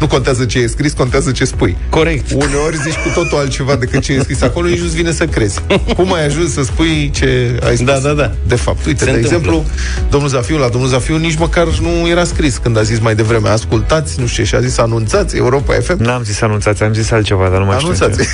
[0.00, 1.76] nu contează ce e scris, contează ce spui.
[1.90, 2.30] Corect.
[2.32, 5.60] Uneori zici cu totul altceva decât ce e scris acolo, nici nu-ți vine să crezi.
[5.96, 7.86] Cum ai ajuns să spui ce ai spus?
[7.86, 8.32] Da, da, da.
[8.46, 9.36] De fapt, uite, Se de întâmplă.
[9.38, 9.64] exemplu,
[10.10, 13.48] domnul Zafiu, la domnul Zafiu nici măcar nu era scris când a zis mai devreme,
[13.48, 16.02] ascultați, nu știu, ce, și a zis anunțați Europa FM.
[16.02, 18.22] N-am zis anunțați, am zis altceva, dar nu mai știu Anunțați.
[18.22, 18.28] ce.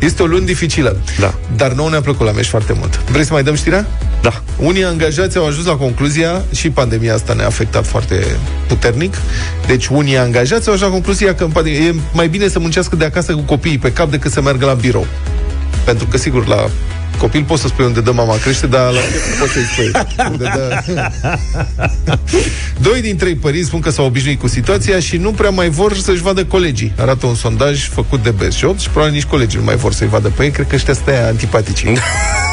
[0.06, 0.96] Este o luni dificilă.
[1.18, 1.34] Da.
[1.56, 3.00] Dar nouă ne-a plăcut la meci foarte mult.
[3.10, 3.86] Vrei să mai dăm știrea?
[4.22, 4.42] Da.
[4.56, 8.07] Unii angajați au ajuns la concluzia, și pandemia asta ne-a afectat foarte
[8.66, 9.14] puternic,
[9.66, 12.96] deci unii angajați au ajuns la concluzia că în pandemie, e mai bine să muncească
[12.96, 15.06] de acasă cu copiii pe cap decât să meargă la birou.
[15.84, 16.70] Pentru că, sigur, la
[17.18, 19.90] copil poți să spui unde dă mama crește, dar la șef nu poți să-i spui.
[20.30, 20.82] Unde dă...
[22.88, 25.96] Doi din trei părinți spun că s-au obișnuit cu situația și nu prea mai vor
[25.96, 26.92] să-și vadă colegii.
[26.96, 30.08] Arată un sondaj făcut de Best Job și probabil nici colegii nu mai vor să-i
[30.08, 30.50] vadă pe ei.
[30.50, 31.84] Cred că ăștia stai antipatici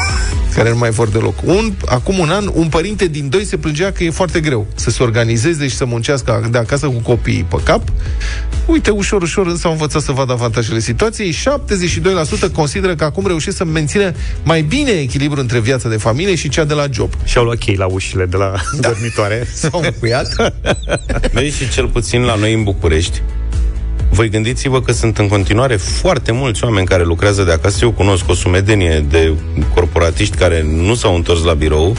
[0.56, 1.34] care nu mai vor deloc.
[1.44, 4.90] Un, acum un an, un părinte din doi se plângea că e foarte greu să
[4.90, 7.82] se organizeze și să muncească de acasă cu copiii pe cap.
[8.66, 11.34] Uite, ușor, ușor, însă au învățat să vadă avantajele situației.
[12.48, 16.48] 72% consideră că acum reușesc să mențină mai bine echilibru între viața de familie și
[16.48, 17.12] cea de la job.
[17.24, 18.88] Și-au luat chei la ușile de la da.
[18.88, 19.46] dormitoare.
[19.54, 20.52] S-au încuiat.
[21.32, 23.22] Vezi și cel puțin la noi în București,
[24.16, 27.78] voi gândiți-vă că sunt în continuare foarte mulți oameni care lucrează de acasă.
[27.84, 29.32] Eu cunosc o sumedenie de
[29.74, 31.96] corporatiști care nu s-au întors la birou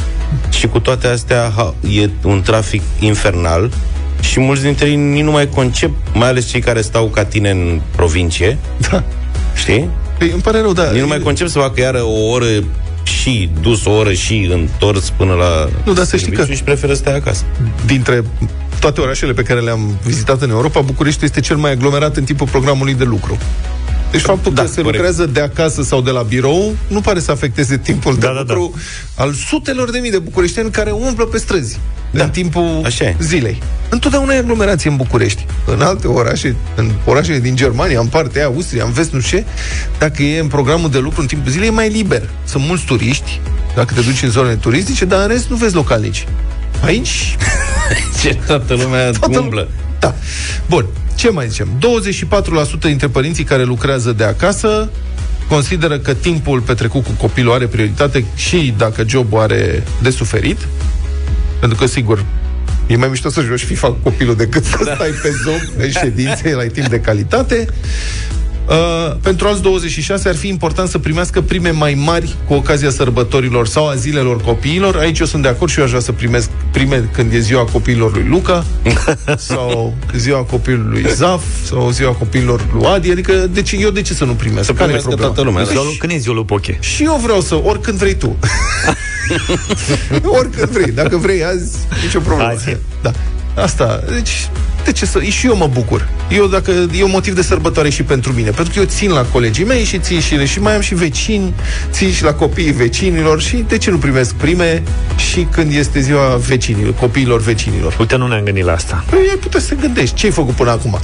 [0.50, 3.72] și cu toate astea ha, e un trafic infernal
[4.20, 7.50] și mulți dintre ei nici nu mai concep, mai ales cei care stau ca tine
[7.50, 8.58] în provincie.
[8.92, 9.04] Da.
[9.56, 9.90] Știi?
[10.18, 10.90] Păi, îmi pare rău, da.
[10.92, 12.46] Nici nu mai concep să facă iară o oră
[13.04, 16.64] și dus, o oră și întors până la Nu, dar să știi că- serviciu și
[16.64, 17.44] preferă să stea acasă.
[17.86, 18.24] dintre
[18.80, 22.48] toate orașele pe care le-am vizitat în Europa, București este cel mai aglomerat în timpul
[22.48, 23.38] programului de lucru.
[24.12, 24.94] Deci faptul Da, că se corect.
[24.96, 28.40] lucrează de acasă sau de la birou nu pare să afecteze timpul de Da, da,
[28.40, 28.74] lucru
[29.16, 31.80] al sutelor de mii de bucureștieni care umblă pe străzi
[32.12, 32.24] da.
[32.24, 33.16] în timpul Așa e.
[33.20, 33.62] zilei.
[33.90, 35.46] Întotdeauna e aglomerație în București.
[35.66, 39.38] În alte orașe, în orașele din Germania, în partea aia, Austria, în vest, nu știu
[39.38, 39.46] ce,
[40.00, 42.30] dacă e în programul de lucru în timpul zilei, e mai liber.
[42.46, 43.40] Sunt mulți turiști,
[43.76, 46.28] dacă te duci în zonele turistice, dar în rest nu vezi localnici.
[46.84, 47.36] Aici
[48.22, 49.70] Ce toată lumea Toată umblă.
[50.00, 50.16] Da.
[50.70, 50.86] Bun.
[51.16, 51.68] Ce mai zicem?
[52.78, 54.90] 24% dintre părinții care lucrează de acasă
[55.48, 60.68] consideră că timpul petrecut cu copilul are prioritate și dacă jobul are de suferit.
[61.60, 62.26] Pentru că, sigur,
[62.88, 64.94] e mai mișto să joci FIFA cu copilul decât să da.
[64.94, 67.68] stai pe Zoom în ședințe, la timp de calitate.
[68.70, 73.68] Uh, pentru alți 26 ar fi important să primească prime mai mari cu ocazia sărbătorilor
[73.68, 74.96] sau a zilelor copiilor.
[74.96, 77.64] Aici eu sunt de acord și eu aș vrea să primesc prime când e ziua
[77.66, 78.66] copiilor lui Luca
[79.50, 83.12] sau ziua copilului Zaf sau ziua copiilor lui Adi.
[83.12, 84.66] Adică de ce, eu de ce să nu primesc?
[84.66, 85.34] Să Care e primească problema?
[85.34, 85.70] toată lumea, da.
[85.72, 86.78] Ziua lui- Când e ziua lui Poche?
[86.82, 88.36] Și eu vreau să, oricând vrei tu.
[90.40, 90.92] oricând vrei.
[90.92, 92.50] Dacă vrei azi, nicio problemă.
[92.50, 92.78] Azi.
[93.02, 93.12] Da.
[93.62, 94.50] Asta, deci,
[94.84, 95.22] de ce să...
[95.22, 96.10] Și eu mă bucur.
[96.30, 98.50] Eu, dacă, e un motiv de sărbătoare și pentru mine.
[98.50, 101.54] Pentru că eu țin la colegii mei și țin și, și mai am și vecini,
[101.92, 104.84] țin și la copiii vecinilor și de ce nu primesc prime
[105.32, 107.96] și când este ziua vecinilor, copiilor vecinilor?
[108.00, 109.04] Uite, nu ne-am gândit la asta.
[109.10, 110.16] Păi ai putea să te gândești.
[110.16, 111.00] Ce ai făcut până acum?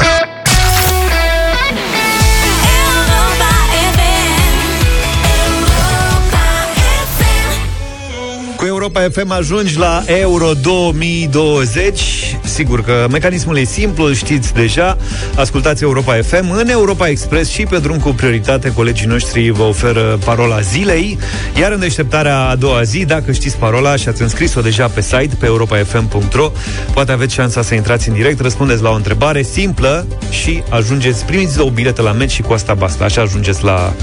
[8.58, 12.33] Cu Europa FM ajungi la Euro 2020.
[12.54, 14.98] Sigur că mecanismul e simplu, îl știți deja.
[15.36, 18.74] Ascultați Europa FM în Europa Express și pe drum cu prioritate.
[18.74, 21.18] Colegii noștri vă oferă parola zilei.
[21.60, 25.30] Iar în deșteptarea a doua zi, dacă știți parola și ați înscris-o deja pe site,
[25.40, 26.52] pe europafm.ro,
[26.94, 31.58] poate aveți șansa să intrați în direct, răspundeți la o întrebare simplă și ajungeți, primiți
[31.58, 33.04] două bilete la meci și cu asta basta.
[33.04, 33.94] Așa ajungeți la,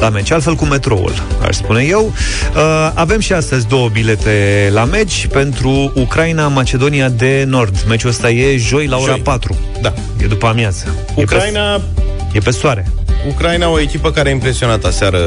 [0.00, 0.30] la meci.
[0.30, 1.12] Altfel cu metroul,
[1.46, 2.12] aș spune eu.
[2.56, 7.84] Uh, avem și astăzi două bilete la meci pentru Ucraina-Macedonia de Nord.
[7.96, 9.20] Meciul ăsta e joi la ora Joi.
[9.20, 9.58] 4.
[9.80, 9.92] Da.
[10.22, 10.94] E după amiază.
[11.14, 12.86] Ucraina, E pe, e pe soare.
[13.28, 15.18] Ucraina, o echipă care a impresionat aseară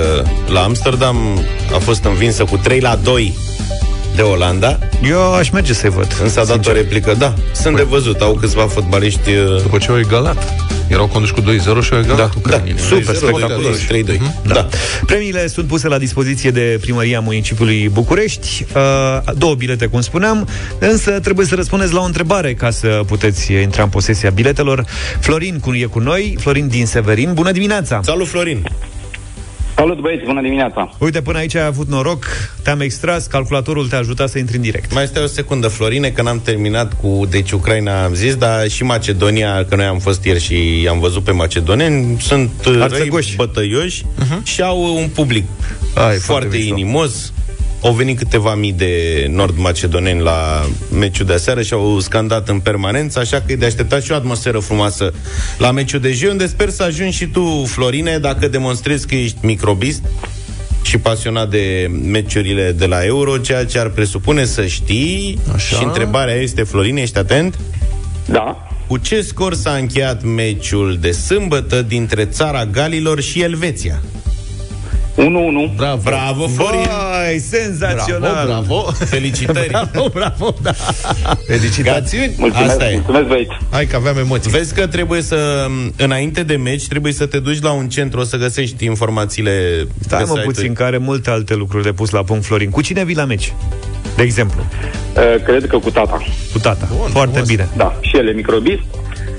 [0.48, 1.18] la Amsterdam,
[1.74, 3.38] a fost învinsă cu 3 la 2
[4.20, 6.18] de Olanda, Eu aș merge să-i văd.
[6.24, 7.16] însă a dat o replică.
[7.18, 10.54] Da, sunt de văzut, au câțiva fotbaliști uh, După ce au egalat.
[10.88, 11.46] Erau conduși cu 2-0
[11.82, 12.80] și au egalat Da, ucrainenii.
[12.80, 13.78] super 2-0, spectaculos.
[13.78, 14.20] 3-2.
[14.48, 14.54] Da.
[14.54, 14.68] Da.
[15.06, 18.66] Premiile sunt puse la dispoziție de primăria municipiului București.
[18.76, 20.48] Uh, două bilete, cum spuneam,
[20.80, 24.86] însă trebuie să răspundeți la o întrebare ca să puteți intra în posesia biletelor.
[25.20, 27.34] Florin cu- e cu noi, Florin din Severin.
[27.34, 28.00] Bună dimineața!
[28.04, 28.64] Salut, Florin!
[29.80, 30.96] Salut băieți, bună dimineața!
[30.98, 32.26] Uite, până aici ai avut noroc,
[32.64, 34.94] te-am extras, calculatorul te-a ajutat să intri în direct.
[34.94, 37.26] Mai stai o secundă, Florine, că n-am terminat cu...
[37.30, 41.24] Deci Ucraina am zis, dar și Macedonia, că noi am fost ieri și am văzut
[41.24, 43.36] pe macedoneni, sunt uh, răi Arțăgoși.
[43.36, 44.44] bătăioși uh-huh.
[44.44, 45.44] și au un public
[45.94, 46.78] Ai, foarte, foarte mișto.
[46.78, 47.34] inimos.
[47.82, 53.20] Au venit câteva mii de nord-macedoneni la meciul de aseară și au scandat în permanență,
[53.20, 55.14] așa că e de așteptat și o atmosferă frumoasă
[55.58, 59.38] la meciul de joi, unde sper să ajungi și tu, Florine, dacă demonstrezi că ești
[59.42, 60.02] microbist
[60.82, 65.40] și pasionat de meciurile de la Euro, ceea ce ar presupune să știi.
[65.54, 65.78] Așa.
[65.78, 67.60] Și întrebarea este, Florine, ești atent?
[68.26, 74.02] Da, Cu ce scor s-a încheiat meciul de sâmbătă dintre țara Galilor și Elveția?
[75.18, 75.76] 1-1.
[75.76, 76.01] Bravo.
[76.03, 76.80] Bravo, Florin!
[76.88, 78.32] Vai, senzațional!
[78.45, 78.91] Bravo, bravo.
[79.05, 79.68] Felicitări!
[79.68, 80.72] Bravo, bravo, da.
[81.47, 82.34] Felicitațiuni.
[82.38, 82.93] Mulțumesc, Asta e.
[82.93, 83.49] mulțumesc băieți.
[83.72, 84.51] Hai că aveam emoții.
[84.51, 88.24] Vezi că trebuie să, înainte de meci, trebuie să te duci la un centru, o
[88.24, 90.53] să găsești informațiile Stai pe mă site-ul.
[90.53, 92.70] puțin, care multe alte lucruri de pus la punct, Florin.
[92.70, 93.53] Cu cine vii la meci?
[94.16, 94.66] De exemplu,
[95.16, 96.22] Uh, cred că cu tata.
[96.51, 96.88] cu tata.
[96.97, 97.47] Bun, Foarte frumos.
[97.47, 97.68] bine.
[97.78, 98.82] Da, și el e microbist.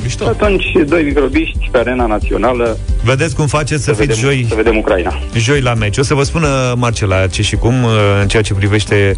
[0.03, 0.24] Mișto.
[0.26, 2.78] Atunci, doi microbiști pe arena națională.
[3.05, 5.18] Vedeți cum faceți să, Să fiți vedem, joi să vedem Ucraina.
[5.36, 5.98] joi la meci.
[5.98, 7.90] O să vă spună Marcela ce și cum uh,
[8.20, 9.16] în ceea ce privește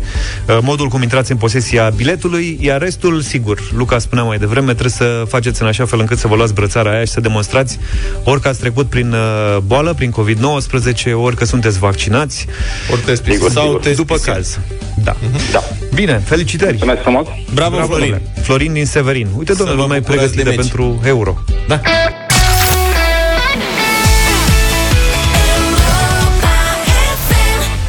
[0.48, 4.90] uh, modul cum intrați în posesia biletului, iar restul, sigur, Luca spunea mai devreme, trebuie
[4.90, 7.78] să faceți în așa fel încât să vă luați brățara aia și să demonstrați
[8.24, 12.46] ori că ați trecut prin uh, boală, prin COVID-19, ori că sunteți vaccinați,
[12.92, 13.80] Ori test Sigur, sau sigur.
[13.80, 14.30] test după PCR.
[14.30, 14.58] caz.
[15.04, 15.16] Da.
[15.52, 15.62] Da.
[15.94, 16.70] Bine, felicitări!
[16.70, 17.26] Mulțumesc frumos.
[17.54, 18.10] Bravo, Bravo, Florin!
[18.10, 18.32] domnule.
[18.42, 19.26] Florin din Severin.
[19.38, 20.71] Uite, Să domnule, vă mai bucurați pregătite de meci.
[20.72, 21.38] Pentru Euro.
[21.68, 21.80] Da.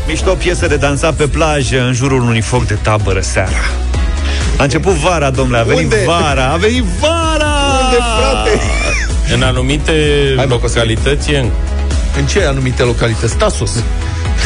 [0.07, 3.49] Mișto piesă de dansat pe plajă în jurul unui foc de tabără seara.
[4.57, 6.03] A început vara, domnule, a venit Unde?
[6.05, 7.53] vara, a venit vara!
[7.83, 8.61] Unde, frate?
[9.33, 9.91] În anumite
[10.35, 11.49] Hai, mă, localități e în
[12.17, 13.37] În ce anumite localități?
[13.37, 13.83] Tasos.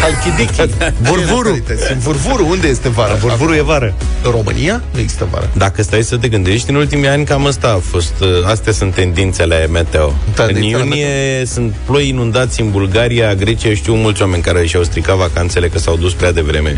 [0.01, 0.73] Halkidiki.
[1.01, 1.59] Vurvuru.
[1.89, 3.13] În Vurvuru, unde este vara?
[3.13, 3.93] Vurvuru e vară.
[4.23, 5.49] În România nu există vară.
[5.53, 8.93] Dacă stai să te gândești, în ultimii ani cam asta a fost, uh, astea sunt
[8.93, 10.07] tendințele meteo.
[10.07, 15.15] în Tendințele iunie sunt ploi inundați în Bulgaria, Grecia, știu mulți oameni care și-au stricat
[15.15, 16.77] vacanțele că s-au dus prea devreme.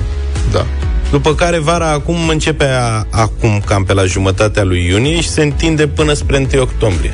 [0.52, 0.66] Da.
[1.12, 5.42] După care vara acum începe a, acum cam pe la jumătatea lui iunie și se
[5.42, 7.14] întinde până spre 1 octombrie.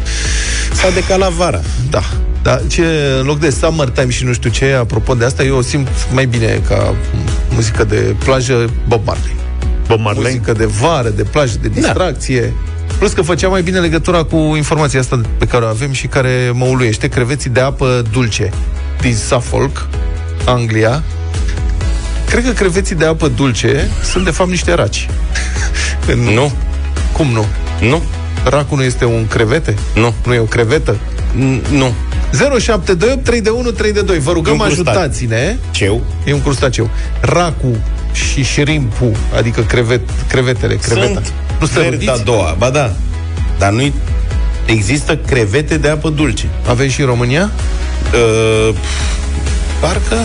[0.73, 1.61] S-a decalat vara.
[1.89, 2.01] Da.
[2.45, 2.85] Da, ce,
[3.19, 6.25] în loc de summertime și nu știu ce, apropo de asta, eu o simt mai
[6.25, 6.95] bine ca
[7.49, 9.35] muzică de plajă Bob Marley.
[9.87, 10.23] Bob Marley?
[10.23, 12.41] Muzică de vară, de plajă, de distracție.
[12.87, 12.93] Da.
[12.97, 16.51] Plus că făcea mai bine legătura cu informația asta pe care o avem și care
[16.53, 17.07] mă uluiește.
[17.07, 18.49] Creveții de apă dulce
[19.01, 19.87] din Suffolk,
[20.45, 21.03] Anglia.
[22.29, 25.09] Cred că creveții de apă dulce sunt de fapt niște raci.
[26.11, 26.19] În...
[26.19, 26.51] Nu.
[27.11, 27.45] Cum nu?
[27.81, 28.03] Nu.
[28.43, 29.75] Racul nu este un crevete?
[29.95, 30.13] Nu.
[30.25, 30.97] Nu e o crevetă?
[31.71, 31.93] Nu.
[32.31, 34.19] 0728 321 322.
[34.19, 34.87] Vă rugăm, E un crustat.
[34.95, 35.57] ajutați-ne.
[35.71, 36.03] Ceu.
[36.25, 36.89] E un crustaceu.
[37.19, 37.75] Racu
[38.13, 41.07] și șrimpu, adică crevet, crevetele, creveta.
[41.13, 42.55] Sunt nu sunt verzi a doua.
[42.57, 42.93] Ba da.
[43.59, 43.91] Dar nu
[44.65, 46.47] există crevete de apă dulce.
[46.67, 47.51] Avem și în România?
[48.13, 48.75] Uh,
[49.81, 50.15] parcă?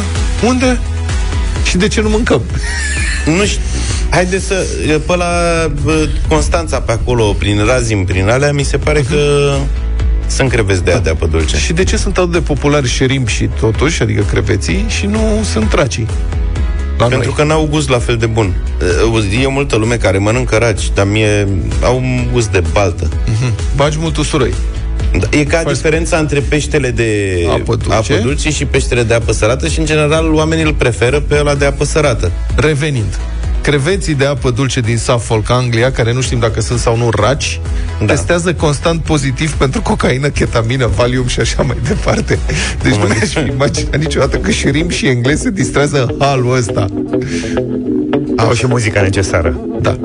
[0.47, 0.79] Unde?
[1.65, 2.43] Și de ce nu mâncăm?
[3.39, 3.61] Nu știu.
[4.11, 4.67] Haide să...
[5.07, 5.27] Pe la
[5.83, 9.17] bă, Constanța, pe acolo, prin Razim, prin alea, mi se pare că
[10.31, 11.57] sunt creveți de, de apă dulce.
[11.57, 15.19] Și de ce sunt atât de populari șerimp și totuși, adică creveții, și nu
[15.53, 16.07] sunt tracii?
[16.99, 17.37] La Pentru noi.
[17.37, 18.55] că n-au gust la fel de bun.
[19.15, 21.49] Uh, E multă lume care mănâncă raci, dar mie
[21.83, 23.09] au un gust de baltă.
[23.27, 23.53] Mhm.
[23.77, 24.55] Bagi mult usturoi.
[25.19, 28.13] Da, e ca diferența între peștele de Apă dulce.
[28.13, 31.55] apă dulce și peștele de apă sărată și, în general, oamenii îl preferă pe ăla
[31.55, 32.31] de apă sărată.
[32.57, 33.19] Revenind,
[33.63, 37.61] creveții de apă dulce din Suffolk, Anglia, care nu știm dacă sunt sau nu raci,
[37.99, 38.05] da.
[38.05, 42.39] testează constant pozitiv pentru cocaină, ketamină, valium și așa mai departe.
[42.83, 46.87] Deci nu mi-aș fi imaginat niciodată că șirim și englezi se distrează în halul ăsta.
[48.37, 49.61] Au și muzica necesară.
[49.81, 49.99] Da.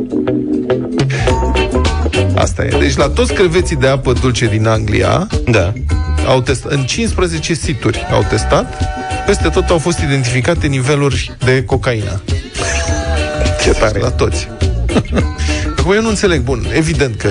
[2.36, 2.78] Asta e.
[2.80, 5.74] Deci la toți creveții de apă dulce din Anglia, da.
[6.28, 8.78] au testat, în 15 situri au testat,
[9.26, 12.22] peste tot au fost identificate niveluri de cocaină.
[13.66, 14.00] Ce tare.
[14.00, 14.48] La toți.
[15.78, 17.28] Acum eu nu înțeleg, bun, evident că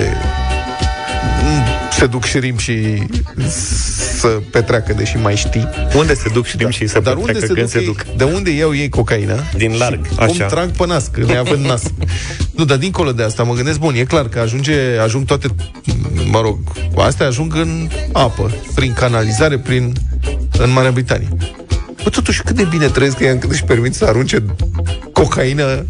[1.43, 3.03] mm, se duc șirim și
[4.17, 5.69] să petreacă, deși mai știi.
[5.95, 8.17] Unde se duc șirim și să Dar unde petreacă se când duc, se ei, duc?
[8.17, 9.35] De unde iau ei cocaina?
[9.57, 10.05] Din larg.
[10.05, 10.45] Și Cum Așa.
[10.45, 11.83] trag pe nas, că neavând nas.
[12.51, 15.47] nu, dar dincolo de asta, mă gândesc, bun, e clar că ajunge, ajung toate,
[16.31, 16.57] mă rog,
[16.93, 19.93] cu astea ajung în apă, prin canalizare, prin,
[20.57, 21.27] în Marea Britanie.
[22.03, 24.43] Bă, totuși, cât de bine trăiesc ei încât își permit să arunce
[25.13, 25.85] cocaină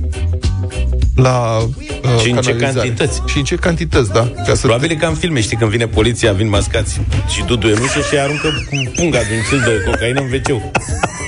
[1.15, 2.87] la uh, Și în ce canalizare.
[2.87, 3.21] cantități?
[3.25, 4.31] Și în ce cantități, da.
[4.45, 7.67] Ca să Probabil e ca în filme, știi, când vine poliția, vin mascați și Dudu
[7.67, 10.61] în ușă și aruncă cu punga din cil de cocaină în wc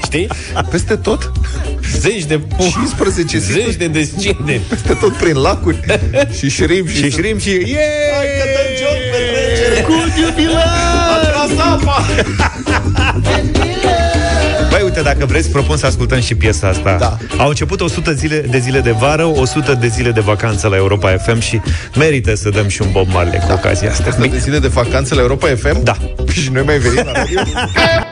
[0.03, 0.27] Știi?
[0.69, 1.31] Peste tot?
[1.97, 2.71] Zeci de pungi.
[2.71, 4.61] 15 Zeci de descinde.
[4.69, 5.79] Peste tot prin lacuri.
[6.37, 6.95] și șrim și...
[6.95, 7.49] Și șirim și...
[7.49, 7.65] Yeah!
[8.15, 9.81] Hai că dăm joc petrecere!
[9.81, 10.65] Cu jubilat!
[11.13, 12.05] A tras apa!
[14.97, 16.95] Băi, uite, dacă vreți, propun să ascultăm și piesa asta.
[16.99, 17.17] Da.
[17.37, 21.17] Au început 100 zile de zile de vară, 100 de zile de vacanță la Europa
[21.17, 21.61] FM și
[21.95, 24.07] merită să dăm și un Bob Marley cu ocazia asta.
[24.07, 25.83] 100 de zile de vacanță la Europa FM?
[25.83, 25.97] Da.
[26.31, 27.39] Și noi mai venim la radio?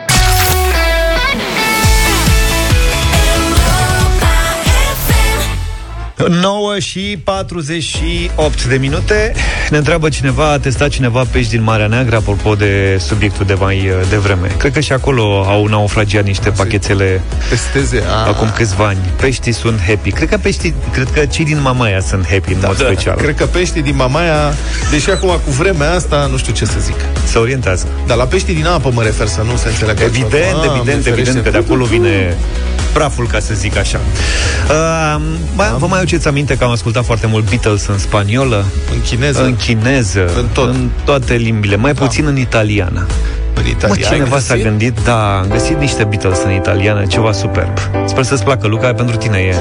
[6.18, 9.34] 9 și 48 de minute
[9.70, 13.78] Ne întreabă cineva, a testat cineva pești din Marea Neagră Apropo de subiectul de mai
[13.78, 18.28] uh, devreme Cred că și acolo au naufragiat niște pachetele Testeze a...
[18.28, 22.28] Acum câțiva ani Peștii sunt happy Cred că peștii, cred că cei din Mamaia sunt
[22.28, 24.54] happy în mod special Cred că peștii din Mamaia,
[24.92, 26.96] deși acum cu vremea asta, nu știu ce să zic.
[27.26, 30.04] Se orientează Dar la peștii din apă mă refer, să nu se înțeleagă.
[30.04, 30.62] Evident, altceva.
[30.62, 31.30] Ah, evident, mi ferește.
[31.30, 32.38] evident Că de acolo vine
[32.94, 34.00] praful, ca să zic așa
[34.70, 35.22] uh,
[35.56, 38.66] mai, Vă mai aduceți aminte că am ascultat foarte mult Beatles în spaniolă?
[38.94, 39.44] În chineză?
[39.44, 40.68] În chineză În tot.
[40.68, 43.06] În toate limbile, mai puțin în italiană
[43.54, 44.14] În Mă, italiană.
[44.16, 47.78] cineva s-a gândit, da, am găsit niște Beatles în italiană, ceva superb.
[48.06, 49.56] Sper să-ți placă, Luca, pentru tine e.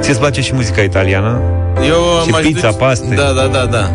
[0.00, 1.40] Ție-ți place și muzica italiană?
[1.88, 2.78] Eu Și m-aș pizza, duce...
[2.78, 3.14] paste.
[3.14, 3.90] Da, da, da, da.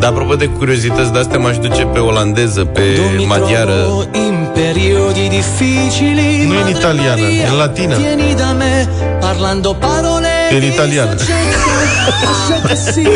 [0.00, 2.82] Dar apropo de curiozități de-astea, m-aș duce pe olandeză, pe
[3.16, 3.72] mi maghiară.
[3.72, 7.96] trovo in periodi difficili Nu e în Madre italiană, Maria, e în latină.
[7.96, 8.88] Vieni da me
[9.20, 11.14] parlando parole E în di italiană.
[11.16, 11.70] saggezza,
[12.24, 13.08] lascia che sia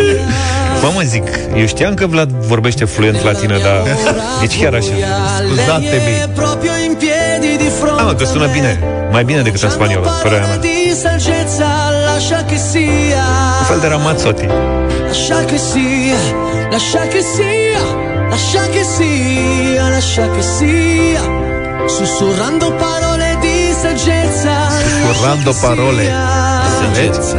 [0.80, 1.26] Bă, mă zic,
[1.57, 3.82] eu știam că Vlad vorbește fluent latină, dar
[4.43, 4.95] e chiar așa.
[5.39, 6.11] Scuzate-mi.
[6.11, 8.72] Lei è proprio in piedi di fronte Da, mă, că sună bine.
[9.11, 10.57] Mai bine decât în spaniolă, părerea mea.
[10.57, 11.70] di saggezza
[12.07, 13.26] lascia che sia
[13.61, 14.47] Un fel de Ramazzotti.
[15.09, 16.20] Lascia che sia,
[16.74, 17.82] lascia che sia,
[18.32, 21.22] lascia che sia, lascia che sia.
[21.97, 24.55] Sussurrando parole di saggezza.
[24.85, 26.64] Sussurrando lascia che parole sia.
[26.89, 27.37] Di saggezza.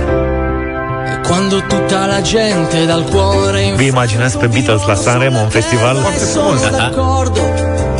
[1.07, 5.49] E quando tutta la gente dal cuore in Vi imaginați pe Beatles la Sanremo, un
[5.49, 5.95] festival?
[5.95, 6.61] Foarte frumos.
[6.61, 7.41] d'accordo.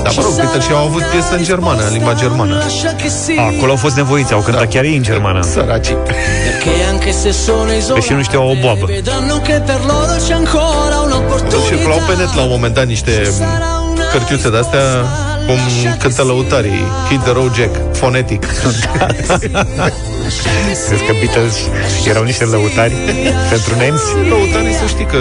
[0.04, 2.56] Dar mă rog, Peter și au avut piesă în germană, în limba germană.
[2.58, 3.41] Lascia che sia.
[3.41, 5.41] Acolo au fost nevoiți, au cântat chiar ei în germană.
[5.41, 5.88] Săraci.
[5.88, 8.86] Perché anche se sono Deși nu știau o boabă.
[8.86, 11.68] vedranno che per loro c'è ancora un'opportunità.
[11.68, 13.12] Circulau pe net la un moment dat niște
[14.12, 14.84] cărciuțe de-astea
[15.48, 15.60] cum
[16.00, 18.46] cântă lăutarii Hit the Road Jack, fonetic
[20.88, 21.56] Crezi că Beatles
[22.10, 22.93] erau niște lăutari
[23.50, 24.04] pentru nemți?
[24.30, 25.18] Lăutarii să știi că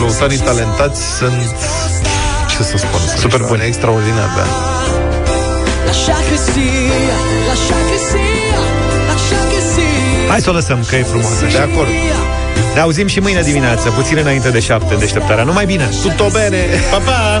[0.00, 1.54] Lăutarii talentați sunt
[2.50, 4.44] Ce să spun Super buni Extraordinar, da
[5.86, 7.18] Lascia che sia,
[7.48, 8.60] lascia che sia,
[9.08, 10.28] lascia che sia.
[10.28, 11.44] Hai să o lăsăm, că e frumoasă.
[11.50, 11.88] De acord
[12.74, 15.44] Ne auzim și mâine dimineață, puțin înainte de șapte, în deșteptarea.
[15.44, 15.88] Numai bine!
[16.02, 16.66] Tutto bene!
[16.90, 17.40] Pa, pa!